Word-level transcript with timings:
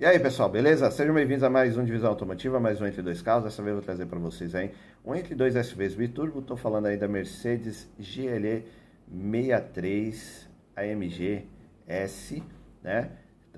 E 0.00 0.06
aí 0.06 0.18
pessoal, 0.18 0.48
beleza? 0.48 0.90
Sejam 0.90 1.14
bem-vindos 1.14 1.42
a 1.42 1.50
mais 1.50 1.76
um 1.76 1.84
Divisão 1.84 2.08
Automotiva, 2.08 2.58
mais 2.58 2.80
um 2.80 2.86
Entre 2.86 3.02
Dois 3.02 3.20
Carros. 3.20 3.44
Dessa 3.44 3.62
vez 3.62 3.72
eu 3.72 3.82
vou 3.82 3.84
trazer 3.84 4.06
para 4.06 4.18
vocês 4.18 4.54
aí 4.54 4.72
um 5.04 5.14
Entre 5.14 5.34
Dois 5.34 5.52
SUVs 5.66 5.94
Biturbo. 5.94 6.38
Estou 6.38 6.56
falando 6.56 6.86
aí 6.86 6.96
da 6.96 7.06
Mercedes 7.06 7.86
GLE 7.98 8.64
63 9.06 10.48
AMG 10.74 11.46
S, 11.86 12.42
né? 12.82 13.10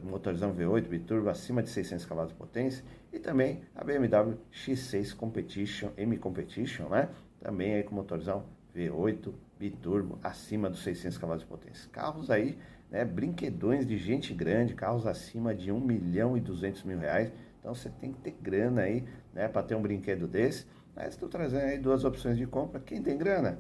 Motorzão 0.03 0.53
V8 0.53 0.89
Biturbo 0.89 1.29
acima 1.29 1.63
de 1.63 1.69
600 1.69 2.07
cavalos 2.07 2.33
de 2.33 2.37
potência 2.37 2.85
e 3.13 3.21
também 3.21 3.61
a 3.77 3.85
BMW 3.85 4.37
X6 4.53 5.15
Competition, 5.15 5.91
M 5.97 6.19
Competition, 6.19 6.89
né? 6.89 7.09
Também 7.41 7.77
aí 7.77 7.85
com 7.85 7.95
motorzão 7.95 8.43
V8 8.75 9.33
biturbo 9.59 10.19
acima 10.25 10.69
dos 10.69 10.83
600 10.83 11.19
cavalos 11.19 11.43
de 11.45 11.49
potência. 11.49 11.89
Carros 11.91 12.31
aí, 12.31 12.59
né, 12.93 13.07
brinquedões 13.07 13.87
de 13.87 13.97
gente 13.97 14.35
grande, 14.35 14.75
carros 14.75 15.07
acima 15.07 15.55
de 15.55 15.73
1 15.73 15.81
milhão 15.81 16.37
e 16.37 16.41
200 16.41 16.85
mil 16.85 16.99
reais. 16.99 17.33
Então 17.59 17.75
você 17.75 17.89
tem 17.89 18.13
que 18.13 18.21
ter 18.21 18.37
grana 18.41 18.83
aí, 18.83 19.03
né, 19.33 19.49
para 19.49 19.63
ter 19.63 19.75
um 19.75 19.81
brinquedo 19.81 20.29
desse. 20.29 20.67
Mas 20.95 21.15
estou 21.15 21.27
trazendo 21.27 21.65
aí 21.65 21.79
duas 21.79 22.05
opções 22.05 22.37
de 22.37 22.47
compra. 22.47 22.79
Quem 22.81 23.03
tem 23.03 23.17
grana, 23.17 23.59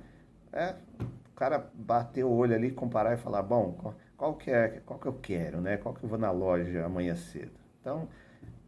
é, 0.52 0.74
o 1.00 1.34
cara 1.34 1.70
bater 1.72 2.24
o 2.24 2.30
olho 2.30 2.54
ali, 2.54 2.70
comparar 2.70 3.14
e 3.14 3.16
falar, 3.16 3.42
bom, 3.42 3.72
qual, 3.72 3.94
qual 4.18 4.34
que 4.34 4.50
é, 4.50 4.82
qual 4.84 5.00
que 5.00 5.06
eu 5.06 5.14
quero, 5.14 5.62
né? 5.62 5.78
Qual 5.78 5.94
que 5.94 6.04
eu 6.04 6.08
vou 6.08 6.18
na 6.18 6.30
loja 6.30 6.84
amanhã 6.84 7.16
cedo. 7.16 7.52
Então, 7.80 8.06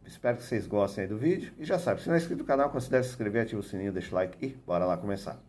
espero 0.03 0.37
que 0.37 0.43
vocês 0.43 0.65
gostem 0.65 1.03
aí 1.03 1.07
do 1.07 1.17
vídeo. 1.17 1.53
E 1.59 1.63
já 1.63 1.77
sabe, 1.77 2.01
se 2.01 2.07
não 2.07 2.15
é 2.15 2.17
inscrito 2.17 2.41
no 2.41 2.47
canal, 2.47 2.71
considere 2.71 3.03
se 3.03 3.11
inscrever, 3.11 3.43
ativa 3.43 3.61
o 3.61 3.63
sininho, 3.63 3.93
deixa 3.93 4.11
o 4.11 4.15
like 4.15 4.43
e 4.43 4.49
bora 4.65 4.83
lá 4.83 4.97
começar. 4.97 5.39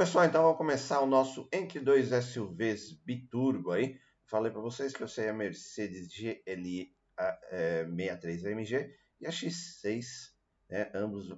Pessoal, 0.00 0.24
então 0.24 0.42
vamos 0.44 0.56
começar 0.56 0.98
o 1.02 1.06
nosso 1.06 1.46
Entre 1.52 1.78
dois 1.78 2.08
SUVs 2.08 2.90
biturbo 3.04 3.70
aí. 3.70 4.00
Falei 4.24 4.50
para 4.50 4.62
vocês 4.62 4.94
que 4.94 5.02
eu 5.02 5.06
sei 5.06 5.28
a 5.28 5.34
Mercedes 5.34 6.08
GLE 6.08 6.96
63 7.90 8.46
AMG 8.46 8.96
e 9.20 9.26
a 9.26 9.30
X6, 9.30 10.32
né, 10.70 10.90
ambos 10.94 11.28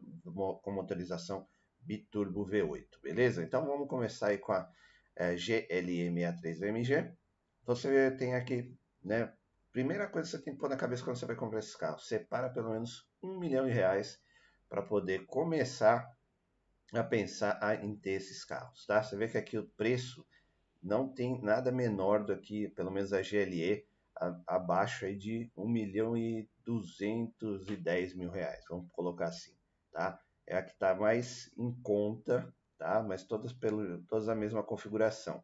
com 0.62 0.70
motorização 0.70 1.44
biturbo 1.80 2.46
V8, 2.46 3.00
beleza? 3.02 3.42
Então 3.42 3.66
vamos 3.66 3.88
começar 3.88 4.28
aí 4.28 4.38
com 4.38 4.52
a 4.52 4.70
é, 5.16 5.34
GLE 5.34 6.14
63 6.14 6.62
AMG. 6.62 7.12
Você 7.64 8.12
tem 8.12 8.36
aqui, 8.36 8.72
né, 9.02 9.32
primeira 9.72 10.06
coisa 10.06 10.30
que 10.30 10.36
você 10.36 10.44
tem 10.44 10.54
que 10.54 10.60
pôr 10.60 10.70
na 10.70 10.76
cabeça 10.76 11.02
quando 11.02 11.16
você 11.16 11.26
vai 11.26 11.34
comprar 11.34 11.58
esse 11.58 11.76
carro, 11.76 11.98
separa 11.98 12.48
pelo 12.48 12.70
menos 12.70 13.10
um 13.20 13.40
milhão 13.40 13.66
de 13.66 13.72
reais 13.72 14.22
para 14.68 14.82
poder 14.82 15.26
começar 15.26 16.08
a 17.00 17.04
pensar 17.04 17.82
em 17.82 17.96
ter 17.96 18.12
esses 18.12 18.44
carros, 18.44 18.84
tá? 18.86 19.02
Você 19.02 19.16
vê 19.16 19.28
que 19.28 19.38
aqui 19.38 19.56
o 19.56 19.68
preço 19.76 20.26
não 20.82 21.08
tem 21.08 21.40
nada 21.40 21.72
menor 21.72 22.24
do 22.24 22.38
que, 22.38 22.68
pelo 22.68 22.90
menos 22.90 23.12
a 23.12 23.22
GLE, 23.22 23.86
a, 24.16 24.40
abaixo 24.46 25.06
aí 25.06 25.16
de 25.16 25.50
1 25.56 25.68
milhão 25.68 26.16
e 26.16 26.48
210 26.64 28.14
mil 28.14 28.30
reais, 28.30 28.64
vamos 28.68 28.90
colocar 28.92 29.28
assim, 29.28 29.56
tá? 29.90 30.20
É 30.46 30.56
a 30.56 30.62
que 30.62 30.72
está 30.72 30.94
mais 30.94 31.50
em 31.56 31.72
conta, 31.82 32.52
tá? 32.76 33.02
Mas 33.02 33.24
todas, 33.24 33.52
pelo, 33.52 34.02
todas 34.04 34.28
a 34.28 34.34
mesma 34.34 34.62
configuração, 34.62 35.42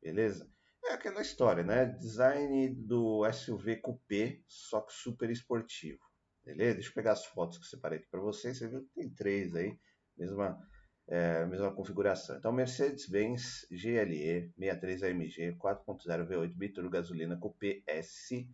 beleza? 0.00 0.48
É 0.84 0.92
aquela 0.92 1.22
história, 1.22 1.64
né? 1.64 1.86
Design 1.86 2.68
do 2.74 3.24
SUV 3.32 3.76
Coupé, 3.76 4.42
só 4.46 4.82
que 4.82 4.92
super 4.92 5.30
esportivo, 5.30 6.00
beleza? 6.44 6.74
Deixa 6.74 6.90
eu 6.90 6.94
pegar 6.94 7.12
as 7.12 7.24
fotos 7.24 7.58
que 7.58 7.64
eu 7.64 7.68
separei 7.68 7.98
aqui 7.98 8.08
para 8.08 8.20
vocês, 8.20 8.58
você 8.58 8.68
viu 8.68 8.82
que 8.82 8.94
tem 8.94 9.08
três 9.10 9.54
aí, 9.56 9.76
mesma 10.16 10.60
é, 11.06 11.44
mesma 11.46 11.72
configuração. 11.72 12.36
Então, 12.36 12.52
Mercedes-Benz 12.52 13.66
GLE 13.70 14.52
63 14.56 15.02
AMG 15.02 15.56
4.0 15.58 16.26
V8 16.26 16.54
biturbo 16.54 16.90
gasolina 16.90 17.36
com 17.36 17.52
PS 17.52 18.46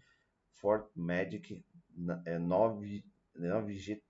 Ford 0.54 0.86
Magic 0.94 1.64
é, 2.26 2.38
9, 2.38 3.04
9G 3.36 4.00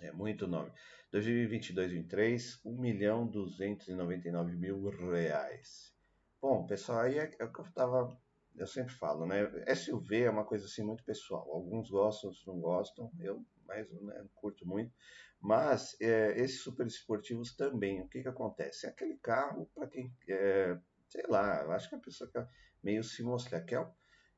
é 0.00 0.10
muito 0.10 0.46
nome. 0.46 0.70
2022-23, 1.12 2.60
1 2.64 2.76
milhão 2.76 3.26
299 3.26 4.56
mil 4.56 4.88
reais. 5.10 5.94
Bom, 6.40 6.66
pessoal, 6.66 7.00
aí 7.00 7.18
é, 7.18 7.30
é 7.38 7.44
o 7.44 7.52
que 7.52 7.60
eu 7.60 7.72
tava, 7.72 8.18
eu 8.56 8.66
sempre 8.66 8.92
falo, 8.94 9.26
né? 9.26 9.44
SUV 9.74 10.22
é 10.22 10.30
uma 10.30 10.44
coisa 10.44 10.66
assim 10.66 10.82
muito 10.82 11.04
pessoal. 11.04 11.48
Alguns 11.52 11.88
gostam, 11.88 12.30
outros 12.30 12.46
não 12.46 12.58
gostam. 12.58 13.12
Eu 13.20 13.44
mais 13.64 13.88
né, 13.92 14.24
curto 14.34 14.66
muito. 14.66 14.92
Mas 15.42 15.96
é, 16.00 16.40
esses 16.40 16.60
super 16.60 16.86
esportivos 16.86 17.56
também, 17.56 18.00
o 18.00 18.08
que, 18.08 18.22
que 18.22 18.28
acontece? 18.28 18.86
É 18.86 18.90
aquele 18.90 19.16
carro 19.16 19.68
para 19.74 19.88
quem, 19.88 20.14
é, 20.28 20.78
sei 21.08 21.24
lá, 21.28 21.62
acho 21.74 21.88
que 21.88 21.96
a 21.96 21.98
pessoa 22.00 22.30
quer 22.30 22.48
meio 22.80 23.02
se 23.02 23.24
mostrar, 23.24 23.60
quer, 23.62 23.84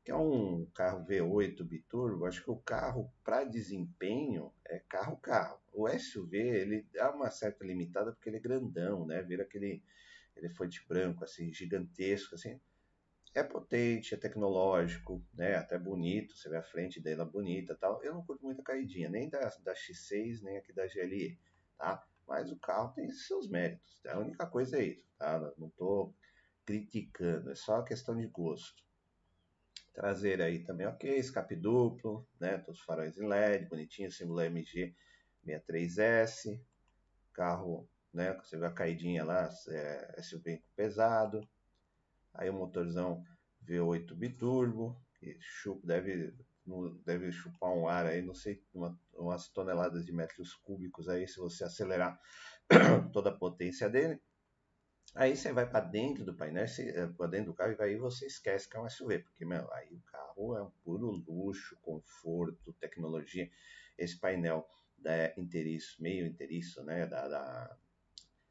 quer 0.02 0.14
um 0.14 0.64
carro 0.74 1.04
V8 1.06 1.62
biturbo, 1.62 2.24
acho 2.24 2.42
que 2.42 2.50
o 2.50 2.56
carro 2.56 3.12
para 3.22 3.44
desempenho 3.44 4.50
é 4.66 4.78
carro-carro. 4.88 5.60
O 5.74 5.86
SUV, 5.86 6.38
ele 6.38 6.86
dá 6.94 7.14
uma 7.14 7.30
certa 7.30 7.66
limitada 7.66 8.12
porque 8.12 8.30
ele 8.30 8.38
é 8.38 8.40
grandão, 8.40 9.06
né? 9.06 9.22
Vira 9.22 9.42
aquele 9.42 9.82
elefante 10.34 10.82
branco, 10.88 11.22
assim, 11.22 11.52
gigantesco, 11.52 12.34
assim 12.34 12.58
é 13.34 13.42
potente, 13.42 14.14
é 14.14 14.16
tecnológico, 14.16 15.20
né? 15.34 15.56
Até 15.56 15.76
bonito, 15.76 16.36
você 16.36 16.48
vê 16.48 16.56
a 16.56 16.62
frente 16.62 17.00
dela 17.00 17.24
bonita 17.24 17.74
tal. 17.74 18.02
Eu 18.02 18.14
não 18.14 18.24
curto 18.24 18.44
muito 18.44 18.60
a 18.60 18.64
caidinha, 18.64 19.08
nem 19.08 19.28
da, 19.28 19.40
da 19.62 19.74
X6, 19.74 20.40
nem 20.42 20.56
aqui 20.56 20.72
da 20.72 20.86
GLE, 20.86 21.38
tá? 21.76 22.06
Mas 22.28 22.52
o 22.52 22.56
carro 22.56 22.92
tem 22.94 23.10
seus 23.10 23.48
méritos, 23.48 23.98
tá? 24.02 24.14
a 24.14 24.20
única 24.20 24.46
coisa 24.46 24.78
é 24.78 24.84
isso, 24.84 25.06
tá? 25.18 25.52
Não 25.58 25.68
tô 25.70 26.14
criticando, 26.64 27.50
é 27.50 27.54
só 27.56 27.82
questão 27.82 28.16
de 28.16 28.26
gosto. 28.28 28.84
Traseira 29.92 30.44
aí 30.44 30.60
também 30.60 30.86
ok, 30.86 31.16
escape 31.16 31.56
duplo, 31.56 32.26
né? 32.40 32.58
Todos 32.58 32.80
os 32.80 32.86
faróis 32.86 33.18
em 33.18 33.26
LED, 33.26 33.66
bonitinho, 33.66 34.10
símbolo 34.10 34.40
MG 34.42 34.94
63S, 35.44 36.60
carro, 37.32 37.88
né? 38.12 38.32
Você 38.34 38.56
vê 38.56 38.66
a 38.66 38.72
caidinha 38.72 39.24
lá, 39.24 39.50
é, 39.68 40.22
SUV 40.22 40.62
pesado, 40.76 41.46
Aí 42.34 42.50
o 42.50 42.52
motorzão 42.52 43.24
V8 43.64 44.14
biturbo, 44.14 45.00
que 45.14 45.36
chupa, 45.40 45.86
deve, 45.86 46.34
deve 47.04 47.32
chupar 47.32 47.70
um 47.70 47.88
ar 47.88 48.06
aí, 48.06 48.20
não 48.20 48.34
sei, 48.34 48.62
uma, 48.74 48.98
umas 49.14 49.48
toneladas 49.48 50.04
de 50.04 50.12
metros 50.12 50.54
cúbicos 50.54 51.08
aí, 51.08 51.26
se 51.26 51.38
você 51.38 51.64
acelerar 51.64 52.20
toda 53.12 53.30
a 53.30 53.36
potência 53.36 53.88
dele. 53.88 54.20
Aí 55.14 55.36
você 55.36 55.52
vai 55.52 55.68
para 55.68 55.84
dentro 55.84 56.24
do 56.24 56.34
painel, 56.34 56.64
eh, 56.64 57.06
para 57.16 57.28
dentro 57.28 57.52
do 57.52 57.54
carro, 57.54 57.76
e 57.78 57.82
aí 57.82 57.96
você 57.96 58.26
esquece 58.26 58.68
que 58.68 58.76
é 58.76 58.80
um 58.80 58.88
SUV, 58.88 59.20
porque 59.20 59.44
meu, 59.44 59.72
aí 59.72 59.94
o 59.94 60.00
carro 60.00 60.56
é 60.56 60.62
um 60.62 60.70
puro 60.82 61.08
luxo, 61.28 61.78
conforto, 61.82 62.72
tecnologia. 62.80 63.48
Esse 63.96 64.18
painel 64.18 64.68
da 64.98 65.32
inteiriço, 65.38 66.02
meio 66.02 66.26
inteiriço, 66.26 66.82
né, 66.82 67.06
da, 67.06 67.28
da, 67.28 67.76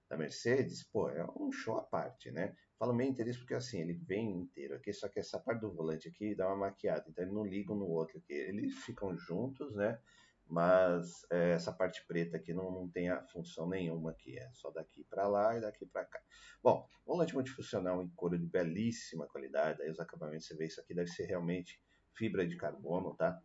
da 0.07 0.17
Mercedes, 0.17 0.83
pô, 0.83 1.09
é 1.09 1.25
um 1.35 1.51
show 1.51 1.77
à 1.77 1.83
parte, 1.83 2.31
né? 2.31 2.55
Falo 2.78 2.94
meio 2.94 3.09
inteiriço 3.09 3.39
porque 3.39 3.53
assim, 3.53 3.79
ele 3.79 3.94
vem 3.94 4.41
inteiro 4.41 4.75
aqui, 4.75 4.91
só 4.91 5.07
que 5.07 5.19
essa 5.19 5.39
parte 5.39 5.61
do 5.61 5.73
volante 5.73 6.07
aqui 6.07 6.35
dá 6.35 6.47
uma 6.47 6.67
maquiada, 6.67 7.06
então 7.07 7.23
ele 7.23 7.34
não 7.34 7.45
liga 7.45 7.72
um 7.72 7.78
no 7.78 7.88
outro 7.88 8.17
aqui. 8.17 8.34
Eles 8.34 8.73
ficam 8.84 9.16
juntos, 9.17 9.73
né? 9.75 10.00
Mas 10.45 11.25
é, 11.31 11.51
essa 11.51 11.72
parte 11.72 12.06
preta 12.06 12.38
aqui 12.38 12.53
não, 12.53 12.69
não 12.69 12.89
tem 12.89 13.09
a 13.09 13.23
função 13.28 13.67
nenhuma 13.67 14.12
aqui, 14.12 14.38
é 14.38 14.50
só 14.51 14.69
daqui 14.72 15.03
para 15.06 15.28
lá 15.28 15.57
e 15.57 15.62
daqui 15.62 15.85
para 15.85 16.03
cá. 16.06 16.19
Bom, 16.62 16.88
volante 17.06 17.33
multifuncional 17.33 18.01
em 18.03 18.09
couro 18.09 18.38
de 18.38 18.45
belíssima 18.45 19.28
qualidade, 19.28 19.81
aí 19.81 19.89
os 19.89 20.00
acabamentos, 20.00 20.47
você 20.47 20.56
vê 20.56 20.66
isso 20.66 20.81
aqui 20.81 20.94
deve 20.94 21.09
ser 21.09 21.25
realmente 21.25 21.81
fibra 22.13 22.45
de 22.45 22.57
carbono, 22.57 23.15
tá? 23.15 23.42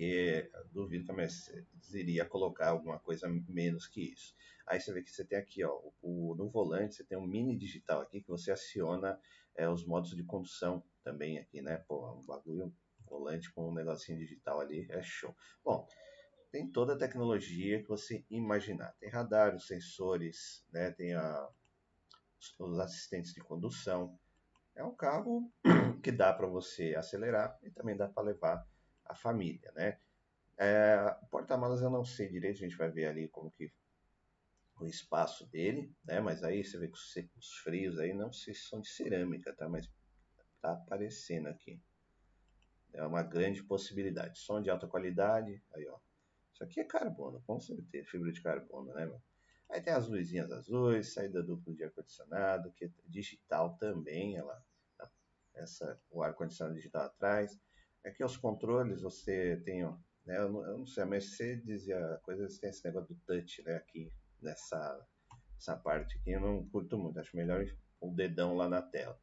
Porque 0.00 0.50
duvido 0.72 1.04
que 1.04 1.10
a 1.10 1.14
Mercedes 1.14 1.92
iria 1.92 2.24
colocar 2.24 2.70
alguma 2.70 2.98
coisa 2.98 3.28
menos 3.46 3.86
que 3.86 4.12
isso. 4.12 4.34
Aí 4.66 4.80
você 4.80 4.94
vê 4.94 5.02
que 5.02 5.10
você 5.10 5.26
tem 5.26 5.38
aqui, 5.38 5.62
ó, 5.62 5.78
o, 6.00 6.34
no 6.36 6.48
volante 6.48 6.94
você 6.94 7.04
tem 7.04 7.18
um 7.18 7.26
mini 7.26 7.54
digital 7.54 8.00
aqui 8.00 8.22
que 8.22 8.28
você 8.30 8.50
aciona 8.50 9.20
é, 9.54 9.68
os 9.68 9.84
modos 9.84 10.16
de 10.16 10.24
condução 10.24 10.82
também 11.04 11.38
aqui, 11.38 11.60
né? 11.60 11.84
Pô, 11.86 12.14
um 12.14 12.24
bagulho, 12.24 12.74
volante 13.04 13.52
com 13.52 13.68
um 13.68 13.74
negocinho 13.74 14.18
digital 14.18 14.60
ali, 14.60 14.86
é 14.88 15.02
show. 15.02 15.36
Bom, 15.62 15.86
tem 16.50 16.66
toda 16.72 16.94
a 16.94 16.98
tecnologia 16.98 17.82
que 17.82 17.88
você 17.88 18.24
imaginar. 18.30 18.96
Tem 18.98 19.10
radar, 19.10 19.54
os 19.54 19.66
sensores, 19.66 20.64
né? 20.72 20.92
Tem 20.92 21.12
a, 21.12 21.46
os 22.58 22.78
assistentes 22.78 23.34
de 23.34 23.40
condução. 23.40 24.18
É 24.74 24.82
um 24.82 24.94
carro 24.94 25.52
que 26.02 26.10
dá 26.10 26.32
para 26.32 26.46
você 26.46 26.94
acelerar 26.94 27.58
e 27.62 27.70
também 27.70 27.94
dá 27.94 28.08
para 28.08 28.22
levar 28.22 28.66
a 29.10 29.14
família, 29.14 29.72
né? 29.72 29.98
É, 30.56 31.16
Porta-malas 31.30 31.82
eu 31.82 31.90
não 31.90 32.04
sei 32.04 32.28
direito, 32.28 32.56
a 32.58 32.68
gente 32.68 32.76
vai 32.76 32.90
ver 32.90 33.06
ali 33.06 33.28
como 33.28 33.50
que 33.50 33.72
o 34.80 34.86
espaço 34.86 35.46
dele, 35.46 35.94
né? 36.04 36.20
Mas 36.20 36.42
aí 36.42 36.64
você 36.64 36.78
vê 36.78 36.88
que 36.88 36.94
os, 36.94 37.14
os 37.36 37.58
freios 37.58 37.98
aí 37.98 38.14
não 38.14 38.32
sei 38.32 38.54
se 38.54 38.62
são 38.62 38.80
de 38.80 38.88
cerâmica, 38.88 39.52
tá? 39.54 39.68
Mas 39.68 39.88
tá 40.60 40.72
aparecendo 40.72 41.48
aqui. 41.48 41.80
É 42.92 43.04
uma 43.04 43.22
grande 43.22 43.62
possibilidade. 43.62 44.38
Som 44.38 44.62
de 44.62 44.70
alta 44.70 44.86
qualidade, 44.86 45.62
aí 45.74 45.86
ó. 45.86 45.98
Isso 46.52 46.64
aqui 46.64 46.80
é 46.80 46.84
carbono, 46.84 47.42
com 47.46 47.58
certeza, 47.60 48.08
fibra 48.08 48.32
de 48.32 48.42
carbono, 48.42 48.92
né, 48.92 49.06
meu? 49.06 49.22
Aí 49.70 49.80
tem 49.80 49.92
as 49.92 50.08
luzinhas 50.08 50.50
azuis, 50.50 51.12
saída 51.12 51.42
dupla 51.42 51.72
de 51.72 51.84
ar-condicionado, 51.84 52.72
que 52.72 52.86
é 52.86 52.90
digital 53.06 53.76
também, 53.76 54.36
ela, 54.36 54.60
essa, 55.54 56.00
o 56.10 56.22
ar-condicionado 56.22 56.76
digital 56.76 57.04
atrás. 57.04 57.58
Aqui 58.04 58.24
os 58.24 58.36
controles, 58.36 59.02
você 59.02 59.60
tem, 59.64 59.84
né, 60.24 60.38
eu, 60.38 60.50
não, 60.50 60.66
eu 60.66 60.78
não 60.78 60.86
sei, 60.86 61.02
a 61.02 61.06
Mercedes 61.06 61.86
e 61.86 61.92
a 61.92 62.18
coisa, 62.22 62.48
tem 62.60 62.70
esse 62.70 62.84
negócio 62.84 63.14
do 63.14 63.20
touch, 63.26 63.62
né, 63.62 63.76
aqui, 63.76 64.12
nessa 64.40 65.06
essa 65.58 65.76
parte 65.76 66.16
aqui, 66.16 66.30
eu 66.30 66.40
não 66.40 66.66
curto 66.70 66.96
muito, 66.96 67.20
acho 67.20 67.36
melhor 67.36 67.62
o 68.00 68.10
dedão 68.14 68.56
lá 68.56 68.66
na 68.66 68.80
tela. 68.80 69.20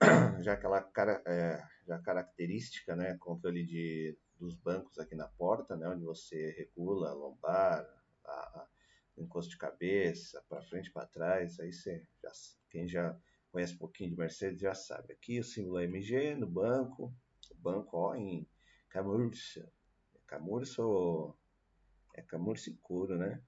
Já 0.40 0.52
aquela 0.52 0.80
cara, 0.80 1.20
é, 1.26 1.60
já 1.86 1.98
característica, 1.98 2.94
né, 2.94 3.16
controle 3.18 3.64
de, 3.64 4.16
dos 4.38 4.54
bancos 4.54 4.98
aqui 4.98 5.16
na 5.16 5.26
porta, 5.26 5.76
né, 5.76 5.88
onde 5.88 6.04
você 6.04 6.52
regula 6.52 7.10
a 7.10 7.14
lombar, 7.14 7.84
a, 8.24 8.30
a 8.30 8.68
encosto 9.16 9.50
de 9.50 9.58
cabeça, 9.58 10.44
para 10.48 10.62
frente, 10.62 10.92
para 10.92 11.06
trás, 11.06 11.58
aí 11.58 11.72
você 11.72 12.06
já, 12.22 12.30
quem 12.70 12.86
já 12.86 13.18
conhece 13.50 13.74
um 13.74 13.78
pouquinho 13.78 14.10
de 14.10 14.16
Mercedes 14.16 14.60
já 14.60 14.74
sabe. 14.74 15.14
Aqui 15.14 15.40
o 15.40 15.44
símbolo 15.44 15.80
MG 15.80 16.34
no 16.34 16.46
banco, 16.46 17.12
banco 17.66 18.14
em 18.14 18.48
Camurça, 18.88 19.68
é 20.14 20.18
Camurça 20.24 20.82
ou 20.82 21.36
é 22.14 22.22
Camurça 22.22 22.72
Curo, 22.80 23.18
né? 23.18 23.42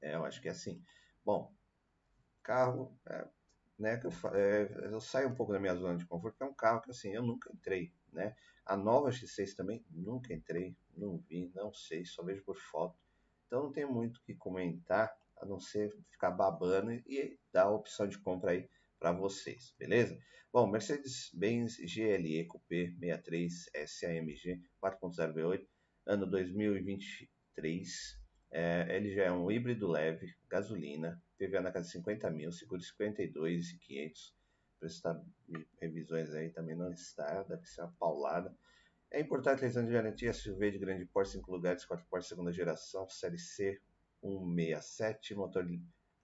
É, 0.00 0.14
eu 0.14 0.24
acho 0.24 0.40
que 0.40 0.48
é 0.48 0.50
assim. 0.50 0.82
Bom, 1.22 1.54
carro, 2.42 2.98
é, 3.06 3.28
né, 3.78 3.98
que 3.98 4.06
eu, 4.06 4.12
é, 4.32 4.92
eu 4.92 5.00
saio 5.00 5.28
um 5.28 5.34
pouco 5.34 5.52
da 5.52 5.60
minha 5.60 5.74
zona 5.74 5.98
de 5.98 6.06
conforto, 6.06 6.42
é 6.42 6.46
um 6.46 6.54
carro 6.54 6.80
que 6.80 6.90
assim, 6.90 7.10
eu 7.10 7.22
nunca 7.22 7.52
entrei, 7.52 7.92
né? 8.12 8.34
A 8.64 8.76
nova 8.76 9.10
X6 9.10 9.54
também 9.54 9.84
nunca 9.90 10.32
entrei, 10.32 10.74
não 10.96 11.18
vi, 11.18 11.52
não 11.54 11.72
sei, 11.72 12.06
só 12.06 12.22
vejo 12.22 12.42
por 12.44 12.56
foto. 12.56 12.98
Então 13.46 13.64
não 13.64 13.72
tem 13.72 13.84
muito 13.84 14.16
o 14.16 14.22
que 14.22 14.34
comentar, 14.34 15.14
a 15.36 15.44
não 15.44 15.60
ser 15.60 15.94
ficar 16.10 16.30
babando 16.30 16.92
e 16.92 17.38
dar 17.52 17.64
a 17.64 17.70
opção 17.70 18.08
de 18.08 18.18
compra 18.18 18.52
aí 18.52 18.70
para 19.04 19.12
vocês, 19.12 19.74
beleza? 19.78 20.18
Bom, 20.50 20.66
Mercedes-Benz 20.66 21.76
GLE 21.76 22.46
Coupé 22.46 22.86
63 22.98 23.70
SAMG 23.86 24.62
4.0 24.82 25.34
V8, 25.34 25.66
ano 26.06 26.26
2023. 26.26 28.18
É, 28.50 28.96
ele 28.96 29.14
já 29.14 29.24
é 29.24 29.30
um 29.30 29.50
híbrido 29.50 29.86
leve, 29.86 30.34
gasolina, 30.48 31.22
PVA 31.36 31.60
na 31.60 31.70
casa 31.70 31.84
de 31.84 31.92
50 31.92 32.30
mil, 32.30 32.50
seguro 32.50 32.80
52,500. 32.80 34.34
Preço 34.80 35.02
tá, 35.02 35.22
revisões 35.78 36.32
aí 36.32 36.48
também 36.48 36.74
não 36.74 36.90
está, 36.90 37.42
deve 37.42 37.66
ser 37.66 37.82
uma 37.82 37.92
paulada. 37.98 38.56
É 39.10 39.20
importante 39.20 39.62
a 39.62 39.66
licença 39.66 39.86
de 39.86 39.92
garantia 39.92 40.32
SUV 40.32 40.70
de 40.70 40.78
grande 40.78 41.04
porte, 41.04 41.32
5 41.32 41.52
lugares, 41.52 41.84
4 41.84 42.06
portas, 42.08 42.26
segunda 42.26 42.50
geração, 42.50 43.06
série 43.10 43.36
C 43.36 43.78
167, 44.22 45.34
motor 45.34 45.66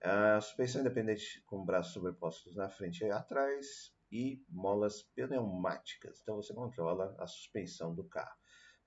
A 0.03 0.39
suspensão 0.41 0.81
independente 0.81 1.41
com 1.47 1.65
braços 1.65 1.93
sobrepostos 1.93 2.55
na 2.55 2.69
frente 2.69 3.03
e 3.03 3.09
atrás 3.09 3.91
e 4.11 4.43
molas 4.47 5.01
pneumáticas. 5.15 6.19
Então 6.21 6.35
você 6.35 6.53
controla 6.53 7.15
a 7.17 7.25
suspensão 7.25 7.95
do 7.95 8.03
carro. 8.03 8.37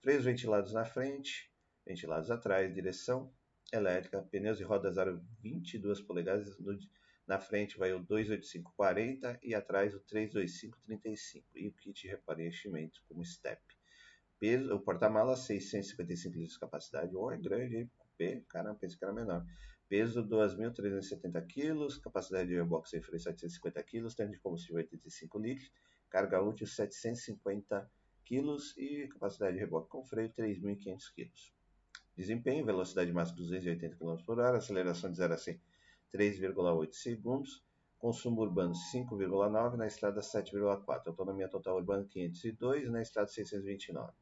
Freios 0.01 0.25
ventilados 0.25 0.73
na 0.73 0.85
frente, 0.85 1.53
ventilados 1.85 2.31
atrás, 2.31 2.73
direção 2.73 3.35
elétrica, 3.73 4.23
pneus 4.31 4.61
e 4.61 4.63
rodas 4.63 4.99
aro 4.99 5.21
22 5.41 6.01
polegadas, 6.01 6.57
no, 6.61 6.79
na 7.27 7.39
frente 7.39 7.79
vai 7.79 7.93
o 7.93 8.01
28540 8.01 9.39
e 9.43 9.55
atrás 9.55 9.95
o 9.95 10.01
32535 10.01 11.47
e 11.55 11.69
o 11.69 11.73
kit 11.73 12.03
de 12.03 12.09
repareiximento 12.09 13.03
como 13.09 13.25
step. 13.25 13.61
Peso, 14.39 14.75
o 14.75 14.81
porta-malas 14.81 15.41
655 15.41 16.35
litros 16.35 16.55
de 16.55 16.61
capacidade, 16.61 17.15
oh, 17.15 17.31
é 17.31 17.39
grande, 17.39 17.77
hein? 17.77 18.45
Caramba, 18.49 18.79
pensei 18.81 18.99
que 18.99 19.05
era 19.05 19.13
menor. 19.13 19.45
Peso 19.89 20.23
2.370 20.27 21.47
kg, 21.47 22.01
capacidade 22.01 22.49
de 22.49 22.57
reboque 22.57 22.89
sem 22.89 23.01
freio 23.01 23.21
750 23.21 23.83
kg, 23.83 24.15
tanque 24.15 24.33
de 24.33 24.41
combustível 24.41 24.77
85 24.77 25.39
litros, 25.39 25.71
carga 26.09 26.41
útil 26.41 26.67
750 26.67 27.91
kg 28.25 28.57
e 28.79 29.09
capacidade 29.09 29.55
de 29.55 29.61
reboque 29.61 29.89
com 29.89 30.05
freio 30.05 30.31
3.500 30.31 31.13
kg. 31.15 31.31
Desempenho, 32.17 32.65
velocidade 32.65 33.13
máxima 33.13 33.39
280 33.39 33.97
km 33.97 34.17
por 34.25 34.39
hora, 34.39 34.59
aceleração 34.59 35.11
de 35.11 35.19
0 35.19 35.35
a 35.35 35.39
100 35.39 35.61
3,8 36.13 36.93
segundos, 36.93 37.65
consumo 37.99 38.43
urbano 38.43 38.75
5,9, 38.93 39.77
na 39.77 39.87
estrada 39.87 40.21
7,4, 40.21 41.07
autonomia 41.07 41.49
total 41.49 41.77
urbana 41.77 42.05
502, 42.05 42.91
na 42.91 43.01
estrada 43.01 43.29
629. 43.29 44.13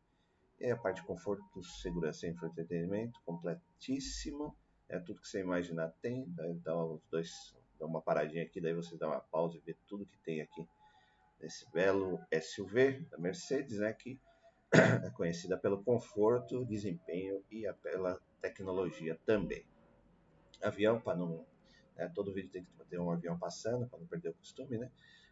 E 0.60 0.70
a 0.70 0.76
parte 0.76 1.00
de 1.00 1.06
conforto, 1.06 1.62
segurança 1.62 2.26
e 2.26 2.31
entretenimento, 2.31 3.19
completíssimo, 3.25 4.54
é 4.88 4.98
tudo 4.98 5.20
que 5.20 5.28
você 5.28 5.40
imaginar 5.40 5.94
tem, 6.02 6.22
os 6.22 7.02
dois, 7.10 7.56
dá 7.78 7.87
uma 7.87 8.02
paradinha 8.02 8.42
aqui, 8.42 8.60
daí 8.60 8.75
você 8.75 8.96
dá 8.96 9.08
uma 9.08 9.20
pausa 9.20 9.56
e 9.56 9.60
vê 9.60 9.76
tudo 9.87 10.04
que 10.04 10.19
tem 10.19 10.40
aqui 10.40 10.69
nesse 11.40 11.69
belo 11.72 12.20
SUV 12.31 13.00
da 13.10 13.16
Mercedes, 13.19 13.78
né, 13.78 13.92
que 13.92 14.20
é 14.75 15.10
conhecida 15.10 15.56
pelo 15.56 15.82
conforto, 15.82 16.64
desempenho 16.66 17.42
e 17.50 17.70
pela 17.82 18.20
tecnologia 18.40 19.18
também. 19.25 19.64
Avião, 20.62 21.00
para 21.00 21.16
não. 21.16 21.47
Né, 21.97 22.11
todo 22.14 22.32
vídeo 22.32 22.50
tem 22.50 22.64
que 22.64 22.70
ter 22.88 22.99
um 22.99 23.11
avião 23.11 23.38
passando, 23.38 23.87
para 23.87 23.99
não 23.99 24.06
perder 24.06 24.30
o 24.30 24.35
costume, 24.35 24.78
né? 24.78 24.90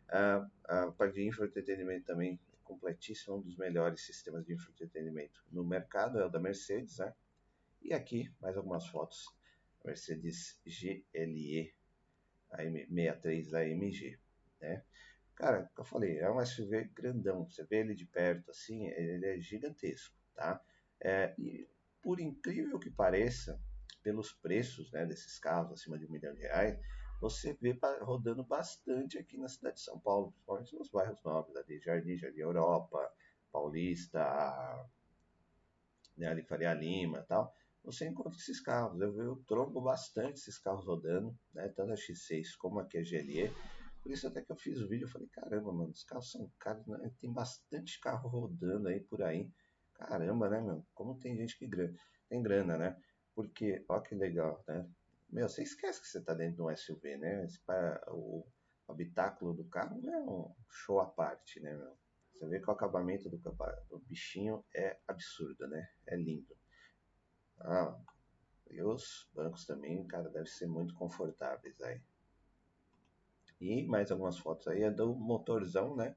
A, 0.09 0.91
parte 0.97 1.15
de 1.15 1.27
infoentretenimento 1.27 2.07
também 2.07 2.41
é 2.53 2.57
completíssimo, 2.65 3.37
um 3.37 3.41
dos 3.41 3.57
melhores 3.57 4.01
sistemas 4.03 4.45
de 4.45 4.55
infoentretenimento 4.55 5.45
no 5.51 5.65
mercado, 5.65 6.19
é 6.19 6.25
o 6.25 6.31
da 6.31 6.39
Mercedes, 6.39 6.99
né? 6.99 7.13
E 7.83 7.93
aqui, 7.93 8.31
mais 8.41 8.57
algumas 8.57 8.87
fotos. 8.87 9.27
Mercedes 9.85 10.61
GLE 10.67 11.75
AM63 12.53 13.55
AMG, 13.55 14.19
né? 14.61 14.83
Cara, 15.35 15.71
eu 15.77 15.85
falei, 15.85 16.19
é 16.19 16.31
um 16.31 16.45
SUV 16.45 16.91
grandão. 16.95 17.49
Você 17.49 17.65
vê 17.65 17.79
ele 17.79 17.95
de 17.95 18.05
perto 18.05 18.51
assim, 18.51 18.87
ele 18.89 19.25
é 19.25 19.41
gigantesco, 19.41 20.15
tá? 20.35 20.61
É, 21.01 21.33
e 21.39 21.69
por 22.03 22.19
incrível 22.19 22.79
que 22.79 22.91
pareça, 22.91 23.61
pelos 24.09 24.33
preços 24.33 24.91
né, 24.91 25.05
desses 25.05 25.39
carros 25.39 25.73
acima 25.73 25.99
de 25.99 26.07
um 26.07 26.11
milhão 26.11 26.33
de 26.33 26.41
reais, 26.41 26.81
você 27.21 27.53
vê 27.61 27.79
rodando 28.01 28.43
bastante 28.43 29.19
aqui 29.19 29.37
na 29.37 29.49
cidade 29.49 29.77
de 29.77 29.83
São 29.83 30.01
Paulo, 30.01 30.33
principalmente 30.33 30.75
nos 30.77 30.89
bairros 30.89 31.23
nobres, 31.23 31.55
ali 31.57 31.79
Jardim, 31.79 32.17
Jardim 32.17 32.41
Europa, 32.41 33.13
Paulista, 33.53 34.25
né, 36.17 36.29
ali 36.29 36.43
Faria 36.43 36.73
Lima 36.73 37.23
tal. 37.29 37.55
Você 37.85 38.09
encontra 38.09 38.39
esses 38.39 38.61
carros. 38.61 38.99
Eu, 38.99 39.15
eu 39.21 39.37
trombo 39.47 39.79
bastante 39.83 40.41
esses 40.41 40.59
carros 40.59 40.87
rodando, 40.87 41.39
né, 41.53 41.69
tanto 41.69 41.93
a 41.93 41.97
X6 41.97 42.57
como 42.57 42.81
a 42.81 42.85
GLE. 42.85 43.53
Por 44.03 44.11
isso 44.11 44.27
até 44.27 44.41
que 44.41 44.51
eu 44.51 44.57
fiz 44.57 44.81
o 44.81 44.89
vídeo, 44.89 45.05
eu 45.05 45.11
falei, 45.11 45.29
caramba, 45.29 45.71
mano, 45.71 45.91
os 45.91 46.03
carros 46.05 46.31
são 46.31 46.51
caros, 46.59 46.87
né? 46.87 47.13
tem 47.21 47.31
bastante 47.31 48.01
carro 48.01 48.27
rodando 48.27 48.89
aí 48.89 49.01
por 49.01 49.23
aí. 49.23 49.51
Caramba, 49.93 50.49
né, 50.49 50.63
meu? 50.63 50.87
Como 50.95 51.19
tem 51.19 51.37
gente 51.37 51.59
que 51.59 51.67
grana, 51.67 51.95
tem 52.27 52.43
grana, 52.43 52.79
né? 52.79 52.97
Porque, 53.39 53.85
ó 53.89 54.01
que 54.01 54.17
legal, 54.17 54.65
né? 54.67 54.85
Meu, 55.31 55.49
você 55.49 55.63
esquece 55.63 56.01
que 56.01 56.09
você 56.09 56.21
tá 56.21 56.35
dentro 56.35 56.57
de 56.57 56.63
um 56.63 56.77
SUV, 56.77 57.19
né? 57.19 57.45
Esse, 57.45 57.61
o 58.09 58.45
habitáculo 58.89 59.55
do 59.55 59.65
carro 59.67 60.01
é 60.11 60.19
um 60.19 60.53
show 60.69 60.99
à 60.99 61.07
parte, 61.07 61.61
né, 61.61 61.73
meu? 61.73 61.97
Você 62.33 62.49
vê 62.49 62.59
que 62.59 62.69
o 62.69 62.73
acabamento 62.73 63.31
do, 63.31 63.39
do 63.39 63.99
bichinho 64.01 64.65
é 64.75 64.99
absurdo, 65.07 65.69
né? 65.69 65.89
É 66.09 66.17
lindo. 66.17 66.53
Ah, 67.61 67.97
e 68.73 68.83
os 68.83 69.31
bancos 69.33 69.65
também, 69.65 70.05
cara, 70.09 70.29
devem 70.31 70.45
ser 70.45 70.67
muito 70.67 70.93
confortáveis 70.95 71.81
aí. 71.83 72.03
E 73.61 73.87
mais 73.87 74.11
algumas 74.11 74.37
fotos 74.37 74.67
aí 74.67 74.83
é 74.83 74.91
do 74.91 75.15
motorzão, 75.15 75.95
né? 75.95 76.17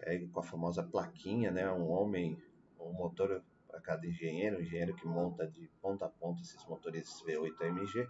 É 0.00 0.18
com 0.26 0.40
a 0.40 0.42
famosa 0.42 0.82
plaquinha, 0.82 1.50
né? 1.50 1.72
Um 1.72 1.88
homem, 1.88 2.36
um 2.78 2.92
motor 2.92 3.42
para 3.72 3.80
cada 3.80 4.06
engenheiro, 4.06 4.60
engenheiro 4.60 4.94
que 4.94 5.08
monta 5.08 5.46
de 5.48 5.66
ponta 5.80 6.04
a 6.04 6.08
ponta 6.10 6.42
esses 6.42 6.62
motores 6.66 7.08
V8 7.26 7.62
AMG. 7.62 8.06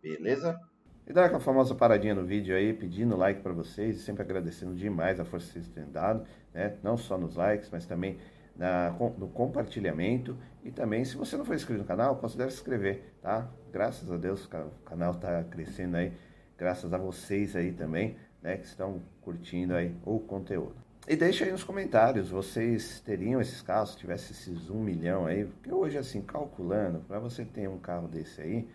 Beleza? 0.00 0.58
E 1.06 1.12
dá 1.12 1.26
aquela 1.26 1.40
famosa 1.40 1.74
paradinha 1.74 2.14
no 2.14 2.24
vídeo 2.24 2.56
aí, 2.56 2.72
pedindo 2.72 3.16
like 3.16 3.42
para 3.42 3.52
vocês 3.52 4.00
sempre 4.00 4.22
agradecendo 4.22 4.74
demais 4.74 5.20
a 5.20 5.24
força 5.26 5.46
que 5.46 5.52
vocês 5.52 5.68
têm 5.68 5.90
dado, 5.90 6.26
né? 6.54 6.78
Não 6.82 6.96
só 6.96 7.18
nos 7.18 7.36
likes, 7.36 7.68
mas 7.70 7.84
também 7.84 8.18
na, 8.56 8.90
no 8.90 9.28
compartilhamento 9.28 10.36
e 10.64 10.70
também, 10.70 11.04
se 11.04 11.16
você 11.16 11.36
não 11.36 11.44
for 11.44 11.54
inscrito 11.54 11.82
no 11.82 11.86
canal, 11.86 12.16
considere 12.16 12.50
se 12.50 12.56
inscrever, 12.56 13.14
tá? 13.20 13.50
Graças 13.70 14.10
a 14.10 14.16
Deus 14.16 14.46
o 14.46 14.84
canal 14.84 15.12
está 15.12 15.44
crescendo 15.44 15.98
aí, 15.98 16.12
graças 16.56 16.92
a 16.92 16.98
vocês 16.98 17.54
aí 17.54 17.72
também, 17.72 18.16
né? 18.42 18.56
Que 18.56 18.66
estão 18.66 19.02
curtindo 19.20 19.74
aí 19.74 19.94
o 20.04 20.18
conteúdo. 20.18 20.87
E 21.10 21.16
deixa 21.16 21.46
aí 21.46 21.50
nos 21.50 21.64
comentários, 21.64 22.28
vocês 22.28 23.00
teriam 23.00 23.40
esses 23.40 23.62
carros, 23.62 23.92
se 23.92 23.96
tivesse 23.96 24.32
esses 24.32 24.68
um 24.68 24.78
milhão 24.78 25.24
aí, 25.24 25.46
porque 25.46 25.72
hoje 25.72 25.96
assim, 25.96 26.20
calculando, 26.20 26.98
para 26.98 27.18
você 27.18 27.46
ter 27.46 27.66
um 27.66 27.78
carro 27.78 28.06
desse 28.06 28.42
aí, 28.42 28.68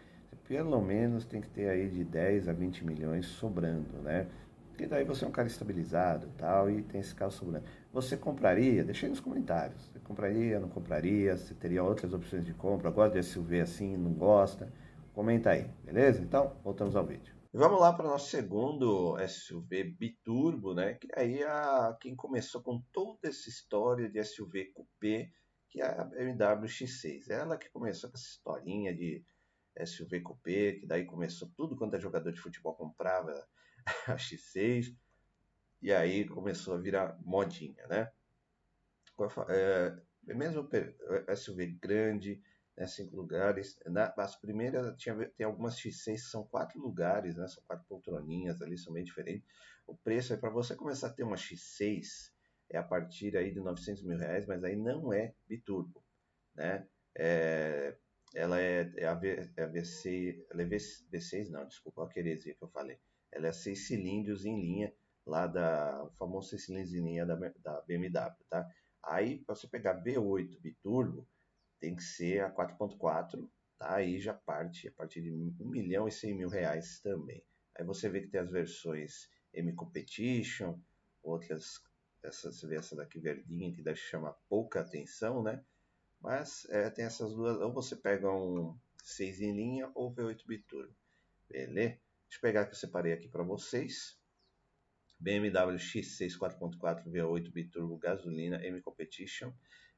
pelo 0.47 0.81
menos 0.81 1.25
tem 1.25 1.39
que 1.39 1.47
ter 1.47 1.69
aí 1.69 1.87
de 1.87 2.03
10 2.03 2.49
a 2.49 2.53
20 2.53 2.87
milhões 2.87 3.27
sobrando, 3.27 3.99
né? 4.01 4.25
Porque 4.69 4.87
daí 4.87 5.03
você 5.03 5.25
é 5.25 5.27
um 5.27 5.31
cara 5.31 5.47
estabilizado 5.47 6.27
tal, 6.35 6.71
e 6.71 6.81
tem 6.81 7.01
esse 7.01 7.13
carro 7.13 7.29
sobrando. 7.29 7.65
Você 7.93 8.17
compraria? 8.17 8.83
Deixa 8.83 9.05
aí 9.05 9.11
nos 9.11 9.19
comentários. 9.19 9.91
Você 9.93 9.99
compraria, 9.99 10.59
não 10.59 10.69
compraria? 10.69 11.37
Você 11.37 11.53
teria 11.53 11.83
outras 11.83 12.15
opções 12.15 12.43
de 12.43 12.53
compra? 12.55 12.89
Gosta 12.89 13.21
de 13.21 13.23
SUV 13.27 13.61
assim, 13.61 13.95
não 13.95 14.11
gosta? 14.11 14.73
Comenta 15.13 15.51
aí, 15.51 15.67
beleza? 15.85 16.19
Então, 16.19 16.53
voltamos 16.63 16.95
ao 16.95 17.05
vídeo. 17.05 17.32
Vamos 17.55 17.79
lá 17.79 17.93
para 17.93 18.07
o 18.07 18.09
nosso 18.09 18.31
segundo 18.31 19.15
SUV 19.27 19.83
biturbo, 19.83 20.73
né? 20.73 20.95
Que 20.95 21.07
aí 21.15 21.43
a 21.43 21.95
quem 22.01 22.15
começou 22.15 22.63
com 22.63 22.81
toda 22.91 23.29
essa 23.29 23.47
história 23.47 24.09
de 24.09 24.23
SUV 24.23 24.71
coupé, 24.73 25.31
que 25.69 25.79
é 25.79 25.85
a 25.85 26.03
BMW 26.03 26.67
X6. 26.67 27.29
Ela 27.29 27.55
que 27.55 27.69
começou 27.69 28.09
com 28.09 28.17
essa 28.17 28.25
historinha 28.25 28.91
de 28.91 29.23
SUV 29.85 30.21
Coupé, 30.21 30.73
que 30.73 30.87
daí 30.87 31.05
começou 31.05 31.47
tudo 31.55 31.75
quanto 31.75 31.95
é 31.95 31.99
jogador 31.99 32.31
de 32.31 32.41
futebol 32.41 32.73
comprava 32.73 33.31
a 34.07 34.15
X6, 34.15 34.95
e 35.79 35.93
aí 35.93 36.27
começou 36.27 36.73
a 36.73 36.79
virar 36.79 37.19
modinha, 37.21 37.85
né? 37.85 38.11
É, 39.49 39.95
é 40.27 40.33
mesmo 40.33 40.67
SUV 41.35 41.67
grande, 41.79 42.41
né, 42.77 42.87
cinco 42.87 43.15
lugares. 43.15 43.77
Na, 43.85 44.13
as 44.17 44.35
primeiras, 44.35 44.95
tinha, 44.97 45.15
tem 45.37 45.45
algumas 45.45 45.75
X6 45.75 46.17
são 46.17 46.45
quatro 46.45 46.79
lugares, 46.79 47.35
né, 47.35 47.47
são 47.47 47.63
quatro 47.65 47.85
poltroninhas 47.87 48.61
ali, 48.61 48.77
são 48.77 48.93
bem 48.93 49.03
diferentes. 49.03 49.47
O 49.85 49.95
preço 49.95 50.33
é 50.33 50.37
para 50.37 50.49
você 50.49 50.75
começar 50.75 51.07
a 51.07 51.13
ter 51.13 51.23
uma 51.23 51.35
X6 51.35 52.31
é 52.69 52.77
a 52.77 52.83
partir 52.83 53.37
aí 53.37 53.51
de 53.51 53.59
900 53.59 54.03
mil 54.03 54.17
reais, 54.17 54.45
mas 54.47 54.63
aí 54.63 54.75
não 54.75 55.13
é 55.13 55.33
biturbo, 55.47 56.03
né? 56.55 56.87
É, 57.15 57.95
ela 58.33 58.59
é, 58.59 58.91
é 58.97 59.05
a, 59.05 59.13
v, 59.13 59.51
é 59.55 59.63
a 59.63 59.67
VC, 59.67 60.43
ela 60.49 60.63
é 60.63 60.65
V6, 60.65 61.49
não, 61.49 61.67
desculpa, 61.67 62.03
a 62.03 62.19
heresia 62.19 62.55
que 62.55 62.63
eu 62.63 62.69
falei. 62.69 62.97
Ela 63.31 63.47
é 63.47 63.51
seis 63.51 63.87
cilindros 63.87 64.45
em 64.45 64.59
linha, 64.59 64.93
lá 65.25 65.45
da, 65.45 66.03
o 66.03 66.11
famoso 66.11 66.49
seis 66.49 66.65
cilindros 66.65 66.93
em 66.93 67.03
linha 67.03 67.25
da, 67.25 67.35
da 67.35 67.81
BMW, 67.81 68.33
tá? 68.49 68.67
Aí, 69.03 69.39
para 69.39 69.53
você 69.53 69.67
pegar 69.67 70.01
V8 70.01 70.59
biturbo, 70.61 71.27
tem 71.83 71.97
que 71.97 72.03
ser 72.03 72.41
a 72.41 72.49
4.4, 72.49 73.45
tá? 73.77 73.95
Aí 73.95 74.17
já 74.17 74.33
parte 74.33 74.87
a 74.87 74.91
partir 74.93 75.21
de 75.21 75.33
1 75.33 75.69
milhão 75.69 76.07
e 76.07 76.11
100 76.13 76.33
mil 76.33 76.47
reais 76.47 77.01
também. 77.01 77.43
Aí 77.75 77.83
você 77.83 78.07
vê 78.07 78.21
que 78.21 78.29
tem 78.29 78.39
as 78.39 78.49
versões 78.49 79.29
M 79.53 79.73
Competition, 79.73 80.79
outras, 81.21 81.83
essa, 82.23 82.53
você 82.53 82.65
vê 82.67 82.77
essa 82.77 82.95
daqui 82.95 83.19
verdinha, 83.19 83.73
que 83.73 83.81
deve 83.81 83.99
chamar 83.99 84.31
pouca 84.47 84.79
atenção, 84.79 85.43
né? 85.43 85.61
Mas 86.21 86.65
é, 86.69 86.89
tem 86.89 87.03
essas 87.03 87.33
duas, 87.33 87.57
ou 87.57 87.73
você 87.73 87.97
pega 87.97 88.31
um 88.31 88.79
6 89.03 89.41
em 89.41 89.51
linha 89.51 89.91
ou 89.93 90.15
V8 90.15 90.47
biturbo. 90.47 90.95
Beleza? 91.49 91.99
Deixa 92.29 92.37
eu 92.37 92.41
pegar 92.41 92.65
que 92.65 92.71
eu 92.71 92.77
separei 92.77 93.11
aqui 93.11 93.27
para 93.27 93.43
vocês. 93.43 94.17
BMW 95.19 95.75
X6 95.75 96.37
4.4 96.37 97.03
V8 97.11 97.51
biturbo 97.51 97.97
gasolina 97.97 98.65
M 98.65 98.81
Competition 98.81 99.51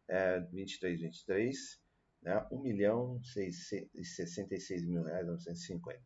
é, 0.07 0.39
2323, 0.39 1.81
né? 2.21 2.47
1 2.51 2.61
milhão 2.61 3.19
e 3.37 4.05
66 4.05 4.85
mil 4.85 5.03
reais 5.03 5.25
950. 5.25 6.01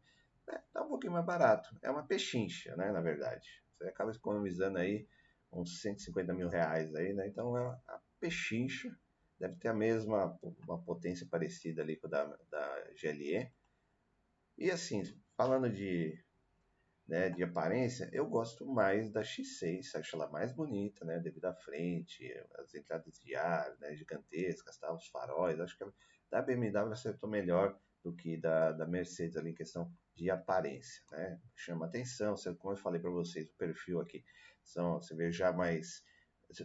É, 0.49 0.61
tá 0.73 0.83
um 0.83 0.89
pouquinho 0.89 1.13
mais 1.13 1.25
barato. 1.25 1.75
É 1.81 1.89
uma 1.89 2.05
pechincha, 2.05 2.75
né? 2.75 2.91
Na 2.91 3.01
verdade. 3.01 3.47
Você 3.77 3.85
acaba 3.85 4.11
economizando 4.11 4.77
aí 4.77 5.07
uns 5.51 5.81
150 5.81 6.33
mil 6.33 6.49
reais 6.49 6.93
aí, 6.95 7.13
né? 7.13 7.27
Então 7.27 7.57
é 7.57 7.65
a 7.87 8.01
pechincha 8.19 8.93
deve 9.39 9.55
ter 9.55 9.69
a 9.69 9.73
mesma 9.73 10.37
uma 10.67 10.77
potência 10.83 11.25
parecida 11.25 11.81
ali 11.81 11.95
com 11.95 12.07
a 12.07 12.09
da, 12.09 12.25
da 12.25 12.83
GLE. 13.01 13.49
E 14.57 14.69
assim, 14.69 15.03
falando 15.37 15.69
de, 15.69 16.21
né, 17.09 17.29
de 17.29 17.43
aparência, 17.43 18.07
eu 18.13 18.27
gosto 18.27 18.65
mais 18.67 19.09
da 19.11 19.21
X6, 19.21 19.95
acho 19.95 20.15
ela 20.15 20.29
mais 20.29 20.51
bonita, 20.53 21.03
né, 21.03 21.19
devido 21.19 21.45
à 21.45 21.53
frente, 21.55 22.31
as 22.59 22.75
entradas 22.75 23.19
de 23.19 23.35
ar, 23.35 23.75
né, 23.79 23.95
gigantescas, 23.95 24.77
tá, 24.77 24.93
os 24.93 25.07
faróis, 25.07 25.59
acho 25.59 25.75
que 25.75 25.85
da 26.29 26.39
BMW 26.39 26.93
acertou 26.93 27.27
melhor 27.27 27.75
do 28.03 28.15
que 28.15 28.37
da, 28.37 28.71
da 28.71 28.85
Mercedes 28.85 29.35
ali 29.35 29.49
em 29.49 29.55
questão 29.55 29.91
de 30.15 30.29
aparência, 30.29 31.03
né, 31.11 31.41
chama 31.55 31.87
atenção, 31.87 32.35
como 32.59 32.73
eu 32.73 32.77
falei 32.77 33.01
para 33.01 33.09
vocês, 33.09 33.49
o 33.49 33.55
perfil 33.55 33.99
aqui, 33.99 34.23
são, 34.63 35.01
você 35.01 35.15
vê 35.15 35.31
já 35.31 35.51
mais 35.51 36.03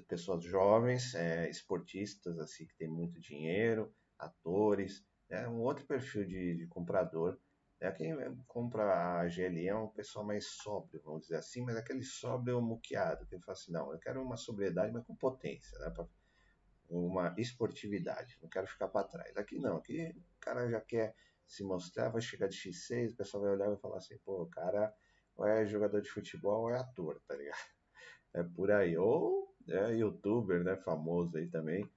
pessoas 0.07 0.45
jovens, 0.45 1.15
é, 1.15 1.49
esportistas, 1.49 2.39
assim, 2.39 2.67
que 2.67 2.77
tem 2.77 2.89
muito 2.89 3.19
dinheiro, 3.19 3.95
atores, 4.19 5.03
é 5.31 5.49
um 5.49 5.61
outro 5.61 5.87
perfil 5.87 6.27
de, 6.27 6.55
de 6.57 6.67
comprador. 6.67 7.39
É 7.85 7.93
quem 7.93 8.17
compra 8.47 9.21
a 9.21 9.29
GLE 9.29 9.69
é 9.69 9.75
um 9.75 9.89
pessoal 9.89 10.25
mais 10.25 10.47
sóbrio, 10.47 11.03
vamos 11.05 11.23
dizer 11.23 11.37
assim, 11.37 11.63
mas 11.63 11.77
aquele 11.77 12.03
sóbrio 12.03 12.61
muqueado, 12.63 13.27
que 13.27 13.35
ele 13.35 13.43
fala 13.43 13.59
assim, 13.59 13.73
não, 13.73 13.93
eu 13.93 13.99
quero 13.99 14.23
uma 14.23 14.37
sobriedade, 14.37 14.91
mas 14.91 15.05
com 15.05 15.15
potência, 15.15 15.79
né, 15.79 15.93
uma 16.89 17.35
esportividade, 17.37 18.39
não 18.41 18.49
quero 18.49 18.67
ficar 18.67 18.89
para 18.89 19.07
trás. 19.07 19.37
Aqui 19.37 19.59
não, 19.59 19.77
aqui 19.77 20.15
o 20.17 20.41
cara 20.41 20.69
já 20.71 20.81
quer 20.81 21.15
se 21.47 21.63
mostrar, 21.63 22.09
vai 22.09 22.23
chegar 22.23 22.49
de 22.49 22.57
X6, 22.57 23.13
o 23.13 23.17
pessoal 23.17 23.43
vai 23.43 23.53
olhar 23.53 23.67
e 23.67 23.71
vai 23.71 23.79
falar 23.79 23.99
assim, 23.99 24.17
pô, 24.25 24.43
o 24.43 24.49
cara 24.49 24.95
ou 25.37 25.47
é 25.47 25.67
jogador 25.67 26.01
de 26.01 26.09
futebol 26.09 26.63
ou 26.63 26.71
é 26.71 26.79
ator, 26.79 27.21
tá 27.27 27.35
ligado? 27.35 27.75
É 28.33 28.43
por 28.43 28.71
aí. 28.71 28.97
Ou 28.97 29.55
é, 29.69 29.95
youtuber, 29.95 30.63
né, 30.65 30.77
famoso 30.77 31.37
aí 31.37 31.49
também, 31.49 31.89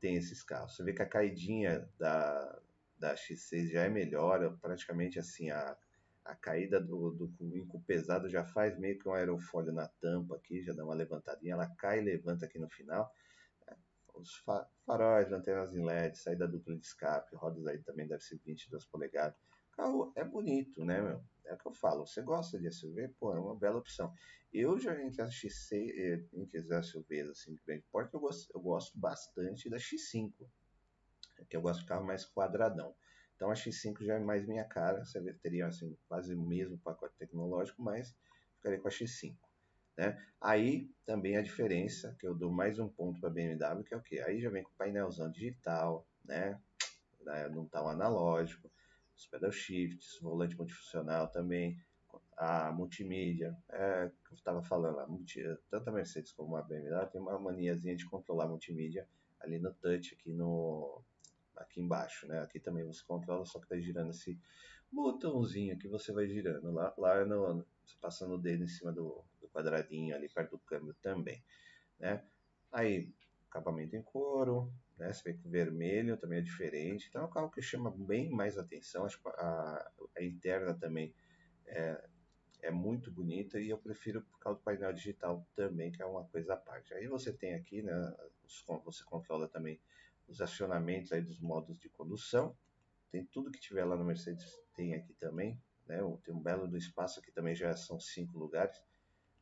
tem 0.00 0.16
esses 0.16 0.42
carros. 0.42 0.74
Você 0.74 0.82
vê 0.82 0.92
que 0.92 1.02
a 1.02 1.08
caidinha 1.08 1.88
da, 1.98 2.60
da 2.98 3.14
X6 3.14 3.70
já 3.70 3.84
é 3.84 3.88
melhor, 3.88 4.58
praticamente 4.60 5.18
assim, 5.18 5.50
a, 5.50 5.76
a 6.24 6.34
caída 6.34 6.80
do, 6.80 7.10
do 7.10 7.28
cubinho 7.32 7.66
pesado 7.86 8.28
já 8.28 8.44
faz 8.44 8.78
meio 8.78 8.98
que 8.98 9.08
um 9.08 9.14
aerofólio 9.14 9.72
na 9.72 9.88
tampa 10.00 10.36
aqui, 10.36 10.62
já 10.62 10.72
dá 10.72 10.84
uma 10.84 10.94
levantadinha, 10.94 11.54
ela 11.54 11.68
cai 11.76 12.00
e 12.00 12.04
levanta 12.04 12.44
aqui 12.44 12.58
no 12.58 12.68
final. 12.68 13.10
Os 14.14 14.30
faróis, 14.84 15.30
lanternas 15.30 15.72
em 15.74 15.84
LED, 15.84 16.18
saída 16.18 16.48
dupla 16.48 16.76
de 16.76 16.84
escape, 16.84 17.36
rodas 17.36 17.66
aí 17.66 17.78
também 17.78 18.06
deve 18.06 18.22
ser 18.22 18.38
22 18.44 18.84
polegadas. 18.86 19.38
O 19.72 19.76
carro 19.76 20.12
é 20.16 20.24
bonito, 20.24 20.84
né, 20.84 21.00
meu? 21.00 21.22
É 21.44 21.54
o 21.54 21.58
que 21.58 21.66
eu 21.66 21.72
falo, 21.72 22.04
você 22.04 22.20
gosta 22.20 22.58
de 22.58 22.70
SUV? 22.70 23.08
Pô, 23.18 23.32
é 23.32 23.38
uma 23.38 23.56
bela 23.56 23.78
opção. 23.78 24.12
Eu 24.52 24.78
já 24.78 25.00
entre 25.00 25.22
as 25.22 25.32
X6, 25.32 25.92
eh, 25.94 26.26
entre 26.32 26.74
as 26.74 26.86
SUVs 26.88 27.30
assim, 27.30 27.54
de 27.54 27.62
grande 27.64 27.84
porte, 27.92 28.12
eu 28.12 28.20
gosto, 28.20 28.50
eu 28.54 28.60
gosto 28.60 28.98
bastante 28.98 29.70
da 29.70 29.76
X5, 29.76 30.32
que 31.46 31.56
eu 31.56 31.62
gosto 31.62 31.80
de 31.80 31.86
carro 31.86 32.04
mais 32.04 32.24
quadradão. 32.24 32.94
Então 33.36 33.50
a 33.50 33.54
X5 33.54 34.04
já 34.04 34.14
é 34.14 34.18
mais 34.18 34.46
minha 34.46 34.64
cara, 34.64 35.04
você 35.04 35.20
teria 35.34 35.66
assim, 35.66 35.96
quase 36.08 36.34
o 36.34 36.40
mesmo 36.40 36.78
pacote 36.78 37.16
tecnológico, 37.16 37.82
mas 37.82 38.16
ficaria 38.56 38.80
com 38.80 38.88
a 38.88 38.90
X5. 38.90 39.36
Né? 39.96 40.20
Aí 40.40 40.90
também 41.04 41.36
a 41.36 41.42
diferença, 41.42 42.16
que 42.18 42.26
eu 42.26 42.34
dou 42.34 42.50
mais 42.50 42.78
um 42.78 42.88
ponto 42.88 43.20
para 43.20 43.28
a 43.28 43.32
BMW, 43.32 43.84
que 43.84 43.94
é 43.94 43.96
o 43.96 44.02
que? 44.02 44.20
Aí 44.20 44.40
já 44.40 44.50
vem 44.50 44.62
com 44.62 44.70
painelzão 44.76 45.30
digital, 45.30 46.06
né? 46.24 46.60
não 47.52 47.66
tá 47.66 47.84
um 47.84 47.88
analógico 47.88 48.70
os 49.18 49.26
pedal 49.26 49.50
shifts, 49.50 50.18
volante 50.20 50.56
multifuncional 50.56 51.28
também, 51.28 51.76
a 52.36 52.70
multimídia, 52.70 53.56
é, 53.68 54.10
que 54.24 54.32
eu 54.32 54.36
estava 54.36 54.62
falando, 54.62 55.00
a 55.00 55.06
multi, 55.08 55.42
tanto 55.68 55.90
a 55.90 55.92
Mercedes 55.92 56.32
como 56.32 56.56
a 56.56 56.62
BMW 56.62 57.04
tem 57.10 57.20
uma 57.20 57.36
maniazinha 57.38 57.96
de 57.96 58.06
controlar 58.06 58.44
a 58.44 58.48
multimídia 58.48 59.08
ali 59.40 59.58
no 59.58 59.74
touch, 59.74 60.14
aqui 60.14 60.32
no 60.32 61.02
aqui 61.58 61.80
embaixo, 61.80 62.26
né? 62.26 62.40
Aqui 62.40 62.60
também 62.60 62.84
você 62.84 63.02
controla, 63.04 63.44
só 63.44 63.58
que 63.58 63.66
está 63.66 63.78
girando 63.78 64.10
esse 64.10 64.38
botãozinho 64.90 65.78
que 65.78 65.88
você 65.88 66.12
vai 66.12 66.26
girando. 66.26 66.70
Lá, 66.72 66.94
lá 66.96 67.24
no, 67.24 67.66
passando 68.00 68.34
o 68.34 68.38
dedo 68.38 68.64
em 68.64 68.68
cima 68.68 68.92
do, 68.92 69.24
do 69.40 69.48
quadradinho 69.48 70.14
ali 70.14 70.28
perto 70.28 70.52
do 70.52 70.58
câmbio 70.60 70.94
também, 71.02 71.42
né? 71.98 72.24
Aí, 72.72 73.12
acabamento 73.48 73.96
em 73.96 74.02
couro, 74.02 74.72
né? 74.98 75.12
Você 75.12 75.32
vê 75.32 75.38
que 75.38 75.46
o 75.46 75.50
vermelho 75.50 76.16
também 76.16 76.38
é 76.38 76.42
diferente. 76.42 77.06
Então 77.08 77.22
é 77.22 77.24
um 77.24 77.30
carro 77.30 77.50
que 77.50 77.62
chama 77.62 77.90
bem 77.90 78.30
mais 78.30 78.58
atenção. 78.58 79.04
Acho 79.04 79.20
que 79.20 79.28
a, 79.28 79.90
a 80.16 80.22
interna 80.22 80.74
também 80.74 81.14
é, 81.66 82.04
é 82.62 82.70
muito 82.70 83.10
bonita 83.10 83.60
e 83.60 83.70
eu 83.70 83.78
prefiro 83.78 84.22
por 84.22 84.38
causa 84.38 84.58
do 84.58 84.62
painel 84.64 84.92
digital 84.92 85.46
também, 85.54 85.92
que 85.92 86.02
é 86.02 86.06
uma 86.06 86.24
coisa 86.24 86.54
à 86.54 86.56
parte. 86.56 86.92
Aí 86.94 87.06
você 87.06 87.32
tem 87.32 87.54
aqui, 87.54 87.82
né? 87.82 88.14
Você 88.84 89.04
controla 89.04 89.48
também 89.48 89.80
os 90.28 90.40
acionamentos 90.40 91.12
aí 91.12 91.22
dos 91.22 91.40
modos 91.40 91.78
de 91.78 91.88
condução. 91.88 92.56
Tem 93.10 93.24
tudo 93.24 93.50
que 93.50 93.60
tiver 93.60 93.84
lá 93.84 93.96
no 93.96 94.04
Mercedes, 94.04 94.46
tem 94.74 94.94
aqui 94.94 95.14
também. 95.14 95.60
Né? 95.86 95.98
Tem 96.22 96.34
um 96.34 96.40
belo 96.40 96.68
do 96.68 96.76
espaço 96.76 97.18
aqui 97.18 97.32
também, 97.32 97.54
já 97.54 97.74
são 97.74 97.98
cinco 97.98 98.38
lugares. 98.38 98.80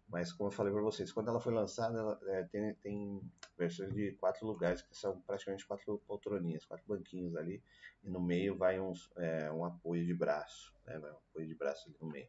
Mas 0.09 0.33
como 0.33 0.49
eu 0.49 0.53
falei 0.53 0.73
para 0.73 0.83
vocês, 0.83 1.13
quando 1.13 1.29
ela 1.29 1.41
foi 1.41 1.53
lançada, 1.53 1.99
ela, 1.99 2.21
é, 2.29 2.45
tem, 2.45 2.75
tem 2.77 3.21
versões 3.59 3.93
de 3.93 4.13
quatro 4.13 4.47
lugares, 4.47 4.81
que 4.81 4.97
são 4.97 5.21
praticamente 5.23 5.67
quatro 5.67 5.99
poltroninhas, 6.07 6.65
quatro 6.65 6.87
banquinhos 6.87 7.35
ali, 7.35 7.61
e 8.05 8.09
no 8.09 8.21
meio 8.21 8.57
vai 8.57 8.79
uns, 8.79 9.11
é, 9.17 9.51
um 9.51 9.65
apoio 9.65 10.07
de 10.07 10.15
braço, 10.15 10.73
né? 10.87 10.97
Vai 11.01 11.11
um 11.11 11.17
apoio 11.17 11.49
de 11.49 11.55
braço 11.57 11.89
ali 11.89 11.97
no 12.01 12.09
meio. 12.09 12.29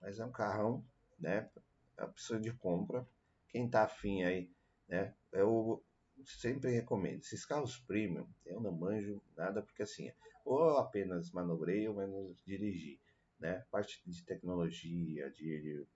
Mas 0.00 0.20
é 0.20 0.24
um 0.24 0.30
carrão, 0.30 0.86
né? 1.18 1.50
É 1.96 2.04
uma 2.04 2.12
pessoa 2.12 2.38
de 2.38 2.52
compra. 2.52 3.04
Quem 3.48 3.68
tá 3.68 3.82
afim 3.82 4.22
aí, 4.22 4.48
né? 4.86 5.14
Eu 5.32 5.84
sempre 6.24 6.70
recomendo. 6.70 7.20
Esses 7.20 7.44
carros 7.44 7.78
premium, 7.78 8.26
eu 8.46 8.60
não 8.60 8.72
manjo 8.72 9.20
nada, 9.36 9.62
porque 9.62 9.82
assim, 9.82 10.10
ou 10.44 10.78
apenas 10.78 11.30
manobrei 11.32 11.88
ou 11.88 11.94
menos 11.94 12.42
dirigi, 12.44 13.00
né? 13.38 13.64
Parte 13.70 14.02
de 14.06 14.24
tecnologia, 14.24 15.30
de 15.30 15.86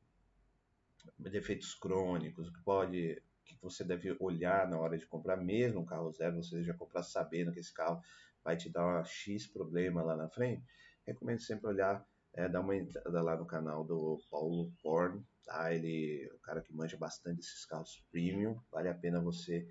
defeitos 1.19 1.75
crônicos, 1.75 2.51
que 2.51 2.63
pode 2.63 3.23
que 3.45 3.57
você 3.63 3.83
deve 3.83 4.15
olhar 4.21 4.69
na 4.69 4.79
hora 4.79 4.99
de 4.99 5.07
comprar 5.07 5.37
mesmo 5.37 5.81
um 5.81 5.87
carro 5.87 6.13
zero, 6.13 6.37
você 6.37 6.63
já 6.63 6.75
comprar 6.75 7.03
sabendo 7.03 7.51
que 7.51 7.61
esse 7.61 7.73
carro 7.73 8.03
vai 8.45 8.57
te 8.57 8.69
dar 8.69 8.85
uma 8.85 9.05
X 9.05 9.47
problema 9.47 10.03
lá 10.03 10.17
na 10.17 10.29
frente, 10.29 10.63
recomendo 11.07 11.41
sempre 11.41 11.67
olhar, 11.67 12.07
é, 12.35 12.49
dar 12.49 12.61
uma 12.61 12.77
entrada 12.77 13.23
lá 13.23 13.37
no 13.37 13.47
canal 13.47 13.85
do 13.85 14.21
Paulo 14.31 14.71
Korn, 14.83 15.25
tá? 15.45 15.73
Ele 15.73 16.29
é 16.31 16.35
um 16.35 16.39
cara 16.39 16.61
que 16.61 16.75
manja 16.75 16.97
bastante 16.97 17.41
esses 17.41 17.65
carros 17.65 18.05
premium, 18.11 18.61
vale 18.71 18.89
a 18.89 18.95
pena 18.95 19.21
você 19.21 19.67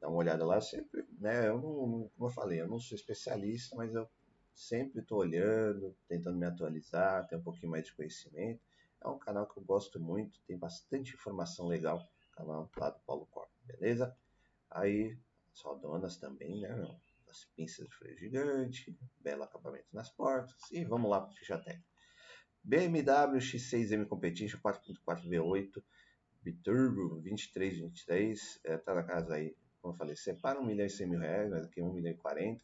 dar 0.00 0.08
uma 0.08 0.18
olhada 0.18 0.44
lá 0.44 0.60
sempre, 0.60 1.06
né? 1.18 1.48
Eu 1.48 1.60
não, 1.60 2.10
como 2.16 2.28
eu 2.28 2.30
falei, 2.30 2.60
eu 2.60 2.68
não 2.68 2.78
sou 2.78 2.96
especialista, 2.96 3.74
mas 3.76 3.94
eu 3.94 4.08
sempre 4.54 5.00
estou 5.00 5.18
olhando, 5.18 5.94
tentando 6.08 6.38
me 6.38 6.46
atualizar, 6.46 7.26
ter 7.26 7.36
um 7.36 7.42
pouquinho 7.42 7.70
mais 7.70 7.84
de 7.84 7.94
conhecimento. 7.94 8.60
É 9.02 9.08
um 9.08 9.18
canal 9.18 9.46
que 9.46 9.58
eu 9.58 9.64
gosto 9.64 10.00
muito, 10.00 10.40
tem 10.46 10.58
bastante 10.58 11.14
informação 11.14 11.66
legal, 11.66 12.08
canal 12.32 12.70
lá 12.76 12.90
do 12.90 13.00
Paulo 13.00 13.26
Corp, 13.26 13.50
beleza? 13.64 14.16
Aí, 14.70 15.16
só 15.52 15.74
donas 15.74 16.16
também, 16.16 16.60
né? 16.60 16.98
As 17.28 17.44
pinças 17.56 17.86
de 17.86 17.94
freio 17.94 18.16
gigante, 18.16 18.98
belo 19.20 19.42
acabamento 19.42 19.88
nas 19.92 20.10
portas, 20.10 20.56
e 20.70 20.84
vamos 20.84 21.10
lá 21.10 21.20
para 21.20 21.30
o 21.30 21.34
ficha 21.34 21.58
técnica. 21.58 21.86
BMW 22.64 23.38
X6M 23.38 24.06
Competition 24.06 24.58
4.4 24.58 25.28
V8 25.28 25.82
Biturbo 26.42 27.20
2323, 27.22 28.60
é, 28.64 28.78
tá 28.78 28.94
na 28.94 29.02
casa 29.02 29.34
aí, 29.34 29.56
como 29.86 29.94
eu 29.94 29.98
falei, 29.98 30.16
separa 30.16 30.60
1 30.60 30.64
milhão 30.64 30.86
e 30.86 30.90
100 30.90 31.06
mil 31.06 31.20
reais, 31.20 31.48
mas 31.48 31.64
aqui 31.64 31.80
1 31.80 31.92
milhão 31.92 32.12
e 32.12 32.16
40, 32.16 32.60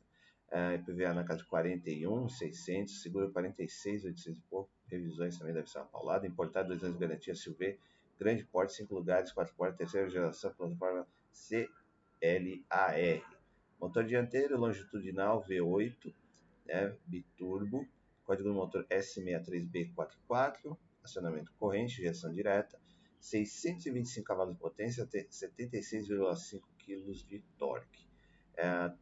é, 0.50 0.74
IPVA 0.74 1.14
na 1.14 1.22
casa 1.22 1.38
de 1.40 1.46
41, 1.46 2.28
600, 2.28 3.00
seguro 3.00 3.30
46, 3.30 4.04
800 4.04 4.26
e 4.26 4.42
pouco, 4.50 4.68
revisões 4.88 5.38
também 5.38 5.54
deve 5.54 5.70
ser 5.70 5.78
uma 5.78 5.86
paulada. 5.86 6.26
Importado, 6.26 6.68
dois 6.68 6.82
anos 6.82 6.98
de 6.98 7.00
garantia 7.00 7.34
SUV, 7.34 7.78
grande 8.18 8.44
porte, 8.44 8.72
cinco 8.72 8.94
lugares, 8.94 9.32
quatro 9.32 9.54
portas, 9.54 9.78
terceira 9.78 10.08
geração, 10.10 10.52
plataforma 10.52 11.06
CLAR. 11.32 13.22
Motor 13.80 14.04
dianteiro 14.04 14.58
longitudinal 14.58 15.44
V8, 15.44 16.12
né, 16.66 16.96
biturbo, 17.06 17.86
código 18.24 18.48
do 18.48 18.54
motor 18.54 18.84
S63B44, 18.88 20.76
acionamento 21.02 21.52
corrente, 21.58 22.00
injeção 22.00 22.32
direta, 22.32 22.78
625 23.20 24.26
cavalos 24.26 24.54
de 24.54 24.60
potência, 24.60 25.06
76,5 25.06 26.60
kg 26.96 27.26
de 27.26 27.38
torque. 27.56 28.06
É, 28.56 28.92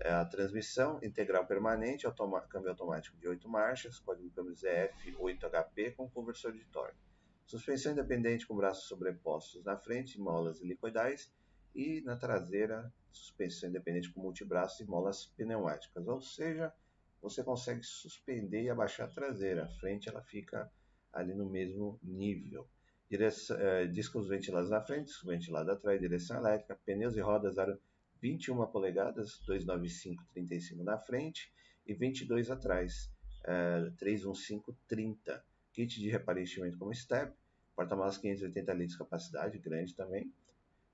é 0.00 0.12
a 0.12 0.24
transmissão 0.24 0.98
integral 1.02 1.46
permanente, 1.46 2.06
automa 2.06 2.40
câmbio 2.40 2.70
automático 2.70 3.16
de 3.18 3.28
8 3.28 3.48
marchas, 3.48 3.98
código 3.98 4.30
câmbio 4.30 4.54
ZF 4.54 5.12
8HP 5.16 5.94
com 5.94 6.10
conversor 6.10 6.52
de 6.52 6.64
torque. 6.66 6.98
Suspensão 7.46 7.92
independente 7.92 8.46
com 8.46 8.56
braços 8.56 8.88
sobrepostos 8.88 9.64
na 9.64 9.76
frente, 9.76 10.20
molas 10.20 10.60
helicoidais 10.60 11.32
e 11.74 12.00
na 12.02 12.16
traseira 12.16 12.92
suspensão 13.12 13.68
independente 13.68 14.10
com 14.10 14.20
multibraços 14.20 14.80
e 14.80 14.84
molas 14.84 15.26
pneumáticas. 15.36 16.06
Ou 16.08 16.20
seja, 16.20 16.72
você 17.20 17.44
consegue 17.44 17.82
suspender 17.82 18.62
e 18.62 18.70
abaixar 18.70 19.06
a 19.06 19.12
traseira. 19.12 19.64
A 19.64 19.68
frente 19.68 20.08
ela 20.08 20.22
fica 20.22 20.70
ali 21.12 21.34
no 21.34 21.48
mesmo 21.48 21.98
nível. 22.02 22.68
Direção, 23.12 23.58
eh, 23.58 23.86
discos 23.88 24.26
ventilados 24.26 24.70
na 24.70 24.80
frente, 24.80 25.08
discos 25.08 25.28
ventilados 25.28 25.68
atrás, 25.68 26.00
direção 26.00 26.38
elétrica, 26.38 26.80
pneus 26.82 27.14
e 27.14 27.20
rodas 27.20 27.58
aro 27.58 27.78
21 28.22 28.66
polegadas, 28.68 29.38
295-35 29.46 30.82
na 30.82 30.96
frente 30.96 31.52
e 31.86 31.92
22 31.92 32.50
atrás, 32.50 33.12
uh, 33.44 33.94
315-30. 33.98 35.42
Kit 35.74 36.00
de 36.00 36.08
reparo 36.08 36.40
como 36.78 36.94
step, 36.94 37.36
porta-malas 37.76 38.16
580 38.16 38.72
litros 38.72 38.92
de 38.92 38.98
capacidade, 38.98 39.58
grande 39.58 39.94
também, 39.94 40.32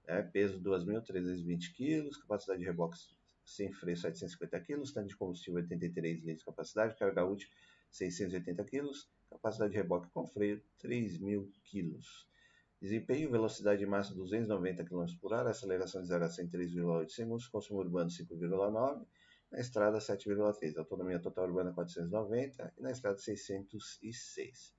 né? 0.05 0.21
peso 0.23 0.61
2.320 0.61 1.73
kg, 1.73 2.21
capacidade 2.23 2.59
de 2.59 2.67
reboque 2.67 2.99
sem 3.45 3.73
freio 3.73 3.97
750 3.97 4.59
kg, 4.59 4.93
tanque 4.93 5.11
de 5.11 5.17
combustível 5.17 5.63
83 5.63 6.19
litros 6.19 6.39
de 6.39 6.45
capacidade, 6.45 6.99
carga 6.99 7.25
útil 7.25 7.49
680 7.93 8.65
kg, 8.65 8.91
capacidade 9.31 9.73
de 9.73 9.77
reboque 9.77 10.11
com 10.11 10.27
freio 10.27 10.63
3.000 10.83 11.51
kg. 11.65 11.99
Desempenho, 12.81 13.31
velocidade 13.31 13.85
máxima 13.85 14.19
290 14.19 14.85
km 14.85 15.05
por 15.21 15.33
hora, 15.33 15.51
aceleração 15.51 16.01
de 16.03 16.09
0 16.09 16.25
a 16.25 16.31
100 16.31 16.49
3,8 16.49 17.09
segundos, 17.09 17.49
consumo 17.49 17.81
urbano 17.81 18.09
5,9, 18.09 19.05
na 19.51 19.61
estrada 19.61 19.99
7,3, 19.99 20.79
autonomia 20.79 21.19
total 21.19 21.47
urbana 21.47 21.73
490 21.73 22.75
e 22.79 22.83
na 22.83 22.91
estrada 22.91 23.19
606. 23.19 24.75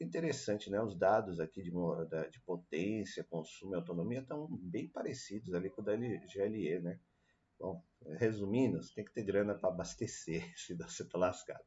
Interessante, 0.00 0.70
né? 0.70 0.80
Os 0.82 0.96
dados 0.96 1.40
aqui 1.40 1.62
de, 1.62 1.70
de 1.70 2.40
potência, 2.40 3.24
consumo 3.24 3.74
e 3.74 3.76
autonomia 3.76 4.20
estão 4.20 4.46
bem 4.50 4.88
parecidos 4.88 5.54
ali 5.54 5.70
com 5.70 5.82
o 5.82 5.84
da 5.84 5.96
GLE, 5.96 6.80
né? 6.80 6.98
Bom, 7.58 7.82
resumindo, 8.18 8.80
você 8.82 8.94
tem 8.94 9.04
que 9.04 9.12
ter 9.12 9.24
grana 9.24 9.54
para 9.54 9.68
abastecer, 9.68 10.42
se 10.56 10.74
você 10.74 11.02
está 11.02 11.18
lascado. 11.18 11.64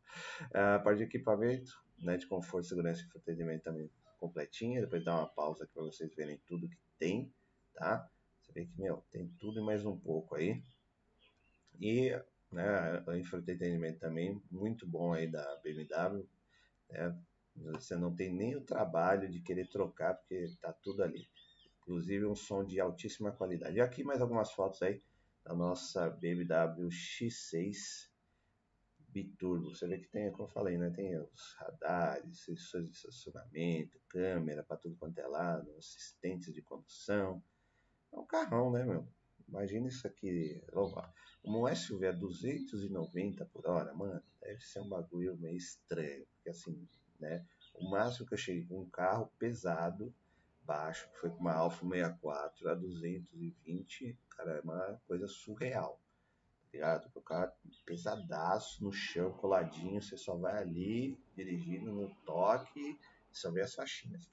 A 0.54 0.80
parte 0.80 1.00
de 1.00 1.04
equipamento, 1.04 1.72
né, 2.00 2.18
de 2.18 2.28
conforto, 2.28 2.68
segurança 2.68 3.02
e 3.02 3.06
entretenimento 3.06 3.64
também 3.66 3.90
completinha, 4.20 4.82
depois 4.82 5.04
dar 5.04 5.18
uma 5.18 5.28
pausa 5.28 5.64
aqui 5.64 5.74
para 5.74 5.84
vocês 5.84 6.14
verem 6.16 6.40
tudo 6.46 6.70
que 6.70 6.78
tem, 6.98 7.34
tá? 7.74 8.10
Você 8.42 8.52
vê 8.54 8.66
que, 8.66 8.80
meu, 8.80 9.04
tem 9.12 9.28
tudo 9.40 9.60
e 9.60 9.64
mais 9.64 9.86
um 9.86 9.98
pouco 9.98 10.36
aí. 10.36 10.64
E, 11.80 12.12
né, 12.52 13.04
o 13.08 13.14
entretenimento 13.14 14.00
também, 14.00 14.42
muito 14.50 14.88
bom 14.88 15.14
aí 15.14 15.28
da 15.30 15.44
BMW, 15.64 16.28
né? 16.90 17.20
Você 17.74 17.98
não 17.98 18.16
tem 18.16 18.34
nem 18.34 18.56
o 18.56 18.62
trabalho 18.62 19.30
de 19.30 19.42
querer 19.42 19.68
trocar, 19.68 20.14
porque 20.14 20.56
tá 20.62 20.72
tudo 20.72 21.04
ali. 21.04 21.28
Inclusive 21.82 22.26
um 22.26 22.36
som 22.36 22.64
de 22.64 22.80
altíssima 22.80 23.32
qualidade. 23.32 23.76
E 23.76 23.82
aqui 23.82 24.04
mais 24.04 24.22
algumas 24.22 24.54
fotos 24.54 24.82
aí 24.82 25.02
da 25.44 25.54
nossa 25.54 26.10
BMW 26.10 26.90
X6 26.90 28.10
biturbo. 29.12 29.76
Você 29.76 29.88
vê 29.88 30.00
que 30.00 30.08
tem, 30.08 30.32
como 30.32 30.44
eu 30.44 30.52
falei, 30.52 30.78
né? 30.78 30.90
Tem 30.90 31.18
os 31.18 31.54
radares, 31.58 32.40
sensores 32.40 32.90
de 32.90 32.96
estacionamento, 32.96 34.00
câmera 34.08 34.64
para 34.64 34.78
tudo 34.78 34.96
quanto 34.96 35.20
é 35.20 35.28
lado, 35.28 35.70
assistentes 35.78 36.54
de 36.54 36.62
condução. 36.62 37.44
É 38.12 38.18
um 38.18 38.26
carrão, 38.26 38.72
né, 38.72 38.84
meu? 38.84 39.08
Imagina 39.48 39.88
isso 39.88 40.08
aqui. 40.08 40.64
Um 41.44 41.68
SUV 41.68 42.08
a 42.08 42.12
290 42.12 43.46
por 43.48 43.68
hora, 43.68 43.94
mano, 43.94 44.22
deve 44.40 44.62
ser 44.62 44.80
um 44.80 44.88
bagulho 44.90 45.38
meio 45.38 45.58
estranho. 45.58 46.26
Porque 46.36 46.50
assim, 46.50 46.88
né? 47.20 47.46
O 47.76 47.90
máximo 47.90 48.28
que 48.28 48.34
eu 48.34 48.38
cheguei 48.38 48.66
com 48.66 48.82
um 48.82 48.90
carro 48.90 49.32
pesado, 49.38 50.14
baixo, 50.64 51.10
que 51.10 51.20
foi 51.20 51.30
com 51.30 51.40
uma 51.40 51.54
Alfa 51.54 51.86
64 51.86 52.70
a 52.70 52.76
220, 52.76 54.18
cara, 54.30 54.58
é 54.58 54.62
uma 54.62 55.02
coisa 55.08 55.28
surreal 55.28 56.00
ligado? 56.74 57.12
O 57.14 57.22
carro 57.22 57.52
pesadaço 57.86 58.84
no 58.84 58.92
chão, 58.92 59.32
coladinho, 59.34 60.02
você 60.02 60.18
só 60.18 60.36
vai 60.36 60.58
ali 60.58 61.18
dirigindo 61.36 61.92
no 61.92 62.10
toque 62.26 62.80
e 63.32 63.38
só 63.38 63.52
vê 63.52 63.62
as 63.62 63.76
faixinhas. 63.76 64.30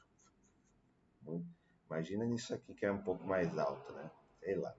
Imagina 1.86 2.24
nisso 2.24 2.54
aqui 2.54 2.74
que 2.74 2.86
é 2.86 2.92
um 2.92 3.02
pouco 3.02 3.26
mais 3.26 3.56
alto, 3.58 3.92
né? 3.92 4.10
Sei 4.40 4.54
lá. 4.54 4.74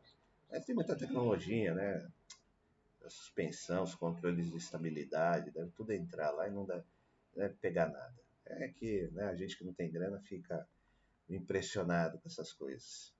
Mas 0.49 0.65
tem 0.65 0.73
muita 0.73 0.95
tecnologia, 0.95 1.73
né? 1.73 2.09
A 3.03 3.09
suspensão, 3.09 3.83
os 3.83 3.95
controles 3.95 4.49
de 4.49 4.57
estabilidade, 4.57 5.51
deve 5.51 5.71
tudo 5.71 5.91
entrar 5.91 6.31
lá 6.31 6.47
e 6.47 6.51
não 6.51 6.65
deve, 6.65 6.85
deve 7.35 7.55
pegar 7.55 7.87
nada. 7.87 8.15
É 8.45 8.67
que 8.69 9.07
né, 9.11 9.25
a 9.25 9.35
gente 9.35 9.57
que 9.57 9.63
não 9.63 9.73
tem 9.73 9.91
grana 9.91 10.19
fica 10.21 10.67
impressionado 11.29 12.19
com 12.19 12.27
essas 12.27 12.53
coisas. 12.53 13.13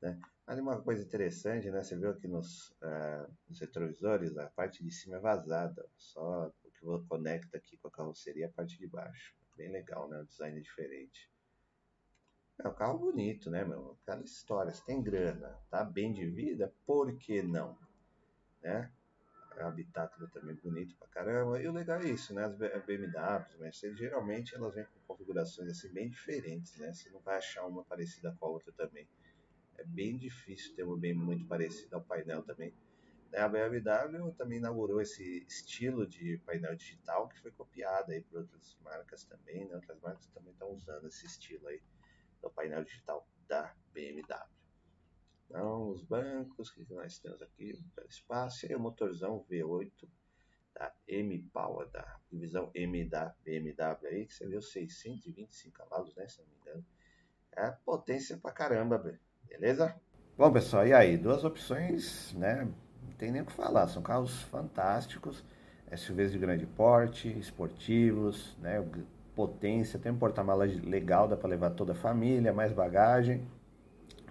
Né? 0.00 0.18
Ali 0.46 0.60
uma 0.60 0.80
coisa 0.80 1.02
interessante, 1.02 1.70
né? 1.70 1.82
Você 1.82 1.96
viu 1.96 2.10
aqui 2.10 2.28
nos, 2.28 2.70
uh, 2.82 3.32
nos, 3.48 3.60
retrovisores, 3.60 4.36
a 4.36 4.48
parte 4.50 4.84
de 4.84 4.90
cima 4.90 5.16
é 5.16 5.20
vazada, 5.20 5.88
só 5.96 6.48
o 6.48 6.70
que 6.70 7.06
conecta 7.08 7.56
aqui 7.56 7.76
com 7.78 7.88
a 7.88 7.90
carroceria 7.90 8.46
é 8.46 8.48
a 8.48 8.52
parte 8.52 8.78
de 8.78 8.86
baixo. 8.86 9.34
Bem 9.56 9.70
legal, 9.70 10.08
né? 10.08 10.20
O 10.20 10.26
design 10.26 10.58
é 10.58 10.62
diferente. 10.62 11.30
É 12.58 12.68
um 12.68 12.74
carro 12.74 12.98
bonito, 12.98 13.50
né, 13.50 13.64
meu? 13.64 13.98
Aquela 14.02 14.22
história, 14.22 14.72
você 14.72 14.84
tem 14.84 15.02
grana, 15.02 15.58
tá 15.70 15.84
bem 15.84 16.12
de 16.12 16.26
vida, 16.26 16.72
por 16.86 17.14
que 17.18 17.42
não? 17.42 17.78
Né? 18.62 18.90
Um 19.58 19.66
habitáculo 19.66 20.28
também 20.28 20.54
bonito 20.56 20.94
pra 20.96 21.08
caramba. 21.08 21.60
E 21.60 21.66
o 21.66 21.72
legal 21.72 22.00
é 22.00 22.10
isso, 22.10 22.34
né? 22.34 22.44
As 22.44 22.56
BMWs, 22.56 23.58
Mercedes, 23.58 23.98
geralmente 23.98 24.54
elas 24.54 24.74
vêm 24.74 24.84
com 24.84 25.00
configurações 25.06 25.70
assim 25.70 25.92
bem 25.92 26.10
diferentes, 26.10 26.76
né? 26.78 26.92
Você 26.92 27.08
não 27.10 27.20
vai 27.20 27.38
achar 27.38 27.66
uma 27.66 27.84
parecida 27.84 28.36
com 28.38 28.46
a 28.46 28.50
outra 28.50 28.72
também. 28.72 29.08
É 29.78 29.84
bem 29.84 30.16
difícil 30.16 30.74
ter 30.74 30.82
uma 30.82 30.98
bem 30.98 31.14
muito 31.14 31.46
parecida 31.46 31.96
ao 31.96 32.02
painel 32.02 32.42
também. 32.42 32.74
Né, 33.32 33.40
a 33.40 33.48
BMW 33.48 34.32
também 34.36 34.58
inaugurou 34.58 35.00
esse 35.00 35.44
estilo 35.48 36.06
de 36.06 36.38
painel 36.44 36.76
digital 36.76 37.28
que 37.28 37.40
foi 37.40 37.50
copiado 37.50 38.12
aí 38.12 38.20
por 38.20 38.40
outras 38.40 38.76
marcas 38.82 39.24
também, 39.24 39.66
né? 39.66 39.74
Outras 39.74 39.98
marcas 40.00 40.26
também 40.28 40.52
estão 40.52 40.70
usando 40.70 41.06
esse 41.08 41.26
estilo 41.26 41.66
aí 41.66 41.82
do 42.42 42.50
painel 42.50 42.84
digital 42.84 43.26
da 43.48 43.74
BMW. 43.92 44.55
Então, 45.48 45.90
os 45.90 46.02
bancos 46.02 46.70
que 46.70 46.84
nós 46.92 47.18
temos 47.18 47.40
aqui, 47.40 47.72
o 47.72 48.08
espaço 48.08 48.70
e 48.70 48.74
o 48.74 48.80
motorzão 48.80 49.44
V8 49.50 50.08
da 50.74 50.92
M-Power, 51.08 51.88
da 51.90 52.18
divisão 52.30 52.70
M 52.74 53.04
da 53.04 53.34
BMW 53.44 54.06
aí, 54.08 54.26
que 54.26 54.34
você 54.34 54.46
viu 54.46 54.60
625 54.60 55.78
cavalos, 55.78 56.14
né, 56.16 56.28
se 56.28 56.40
não 56.40 56.46
me 56.48 56.56
engano. 56.60 56.84
É 57.56 57.70
potência 57.84 58.36
pra 58.36 58.52
caramba, 58.52 58.98
beleza? 59.48 59.98
Bom, 60.36 60.52
pessoal, 60.52 60.86
e 60.86 60.92
aí? 60.92 61.16
Duas 61.16 61.44
opções, 61.44 62.34
né? 62.34 62.70
Não 63.02 63.12
tem 63.12 63.32
nem 63.32 63.40
o 63.40 63.46
que 63.46 63.52
falar, 63.52 63.88
são 63.88 64.02
carros 64.02 64.42
fantásticos, 64.42 65.42
SUVs 65.96 66.32
de 66.32 66.38
grande 66.38 66.66
porte, 66.66 67.28
esportivos, 67.38 68.54
né? 68.58 68.86
Potência, 69.34 69.98
tem 69.98 70.12
um 70.12 70.18
porta-malas 70.18 70.78
legal, 70.82 71.28
dá 71.28 71.36
para 71.36 71.48
levar 71.48 71.70
toda 71.70 71.92
a 71.92 71.96
família, 71.96 72.52
mais 72.52 72.72
bagagem. 72.72 73.46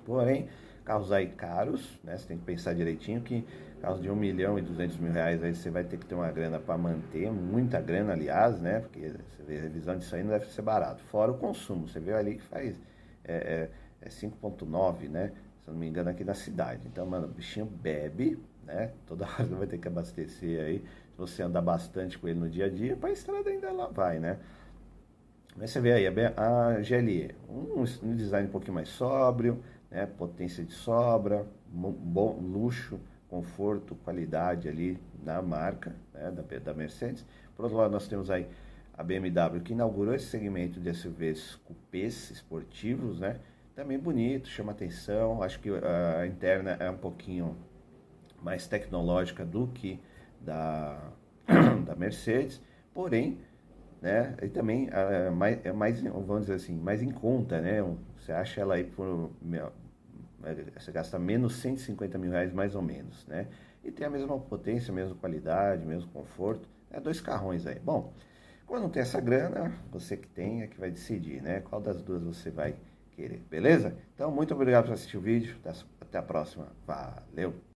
Porém, 0.05 0.47
carros 0.85 1.11
aí 1.11 1.27
caros, 1.27 1.99
né? 2.03 2.15
Você 2.15 2.27
tem 2.27 2.37
que 2.37 2.45
pensar 2.45 2.73
direitinho 2.73 3.19
que 3.21 3.43
carros 3.81 4.01
de 4.01 4.09
1 4.09 4.15
milhão 4.15 4.57
e 4.57 4.61
200 4.61 4.97
mil 4.97 5.11
reais 5.11 5.43
aí 5.43 5.53
você 5.53 5.69
vai 5.69 5.83
ter 5.83 5.97
que 5.97 6.05
ter 6.05 6.15
uma 6.15 6.31
grana 6.31 6.59
para 6.59 6.77
manter, 6.77 7.29
muita 7.31 7.81
grana, 7.81 8.13
aliás, 8.13 8.61
né? 8.61 8.79
Porque 8.79 9.09
você 9.09 9.43
vê 9.43 9.57
a 9.57 9.61
revisão 9.61 9.97
disso 9.97 10.15
aí 10.15 10.23
não 10.23 10.29
deve 10.29 10.45
ser 10.45 10.61
barato. 10.61 11.03
Fora 11.05 11.31
o 11.31 11.37
consumo, 11.37 11.87
você 11.87 11.99
vê 11.99 12.13
ali 12.13 12.35
que 12.35 12.43
faz 12.43 12.79
é, 13.23 13.69
é, 14.01 14.05
é 14.05 14.09
5,9, 14.09 15.09
né? 15.09 15.31
Se 15.63 15.71
não 15.71 15.77
me 15.77 15.87
engano, 15.87 16.11
aqui 16.11 16.23
na 16.23 16.35
cidade. 16.35 16.81
Então, 16.85 17.05
mano, 17.07 17.25
o 17.25 17.29
bichinho 17.29 17.65
bebe, 17.65 18.37
né? 18.63 18.91
Toda 19.07 19.25
hora 19.39 19.45
vai 19.45 19.67
ter 19.67 19.79
que 19.79 19.87
abastecer 19.87 20.63
aí. 20.63 20.79
Se 20.79 21.17
você 21.17 21.41
andar 21.41 21.61
bastante 21.61 22.19
com 22.19 22.27
ele 22.27 22.39
no 22.39 22.49
dia 22.49 22.65
a 22.65 22.69
dia, 22.69 22.95
para 22.95 23.09
a 23.09 23.13
estrada 23.13 23.49
ainda 23.49 23.71
lá 23.71 23.87
vai, 23.87 24.19
né? 24.19 24.37
Mas 25.57 25.71
você 25.71 25.79
vê 25.79 25.93
aí 25.93 26.05
a, 26.07 26.11
GLE, 26.81 27.33
um, 27.49 27.83
um 28.03 28.15
design 28.15 28.47
um 28.47 28.51
pouquinho 28.51 28.73
mais 28.73 28.89
sóbrio, 28.89 29.63
né? 29.95 30.05
potência 30.05 30.63
de 30.63 30.73
sobra, 30.73 31.47
bom 31.65 32.37
luxo, 32.41 32.99
conforto, 33.29 33.95
qualidade 33.95 34.67
ali 34.67 34.99
na 35.23 35.41
marca 35.41 35.95
né? 36.13 36.31
da, 36.31 36.59
da 36.59 36.73
Mercedes. 36.73 37.25
Por 37.55 37.63
outro 37.63 37.77
lado, 37.77 37.91
nós 37.91 38.05
temos 38.05 38.29
aí 38.29 38.45
a 38.93 39.01
BMW 39.01 39.61
que 39.63 39.71
inaugurou 39.71 40.13
esse 40.13 40.25
segmento 40.25 40.81
de 40.81 40.93
SUVs 40.93 41.55
cupês 41.63 42.29
esportivos, 42.29 43.19
né? 43.19 43.39
Também 43.73 43.97
bonito, 43.97 44.47
chama 44.47 44.71
atenção. 44.71 45.41
Acho 45.41 45.59
que 45.59 45.69
a 45.69 46.27
interna 46.27 46.71
é 46.79 46.89
um 46.89 46.97
pouquinho 46.97 47.57
mais 48.41 48.67
tecnológica 48.67 49.45
do 49.45 49.67
que 49.67 49.99
da, 50.39 51.11
da 51.85 51.95
Mercedes, 51.95 52.61
porém, 52.93 53.37
né? 54.01 54.35
E 54.41 54.47
também 54.47 54.89
é 54.91 55.29
mais, 55.29 55.65
é 55.65 55.73
mais, 55.73 56.01
vamos 56.01 56.41
dizer 56.41 56.53
assim, 56.53 56.75
mais 56.75 57.01
em 57.01 57.11
conta, 57.11 57.59
né? 57.59 57.81
Você 58.17 58.31
acha 58.31 58.61
ela 58.61 58.75
aí 58.75 58.85
por 58.85 59.29
você 60.77 60.91
gasta 60.91 61.17
menos 61.17 61.55
150 61.55 62.17
mil 62.17 62.31
reais 62.31 62.53
mais 62.53 62.75
ou 62.75 62.81
menos, 62.81 63.25
né? 63.27 63.47
E 63.83 63.91
tem 63.91 64.05
a 64.05 64.09
mesma 64.09 64.37
potência, 64.39 64.93
mesma 64.93 65.15
qualidade, 65.15 65.85
mesmo 65.85 66.09
conforto. 66.11 66.67
É 66.89 66.99
dois 66.99 67.21
carrões 67.21 67.67
aí. 67.67 67.79
Bom, 67.79 68.13
quando 68.65 68.83
não 68.83 68.89
tem 68.89 69.01
essa 69.01 69.21
grana, 69.21 69.73
você 69.91 70.17
que 70.17 70.27
tem 70.27 70.63
é 70.63 70.67
que 70.67 70.79
vai 70.79 70.89
decidir, 70.89 71.41
né? 71.41 71.61
Qual 71.61 71.81
das 71.81 72.01
duas 72.01 72.23
você 72.23 72.49
vai 72.49 72.75
querer, 73.11 73.43
beleza? 73.49 73.95
Então, 74.13 74.31
muito 74.31 74.53
obrigado 74.53 74.85
por 74.85 74.93
assistir 74.93 75.17
o 75.17 75.21
vídeo. 75.21 75.57
Até 76.01 76.17
a 76.17 76.23
próxima. 76.23 76.67
Valeu! 76.85 77.74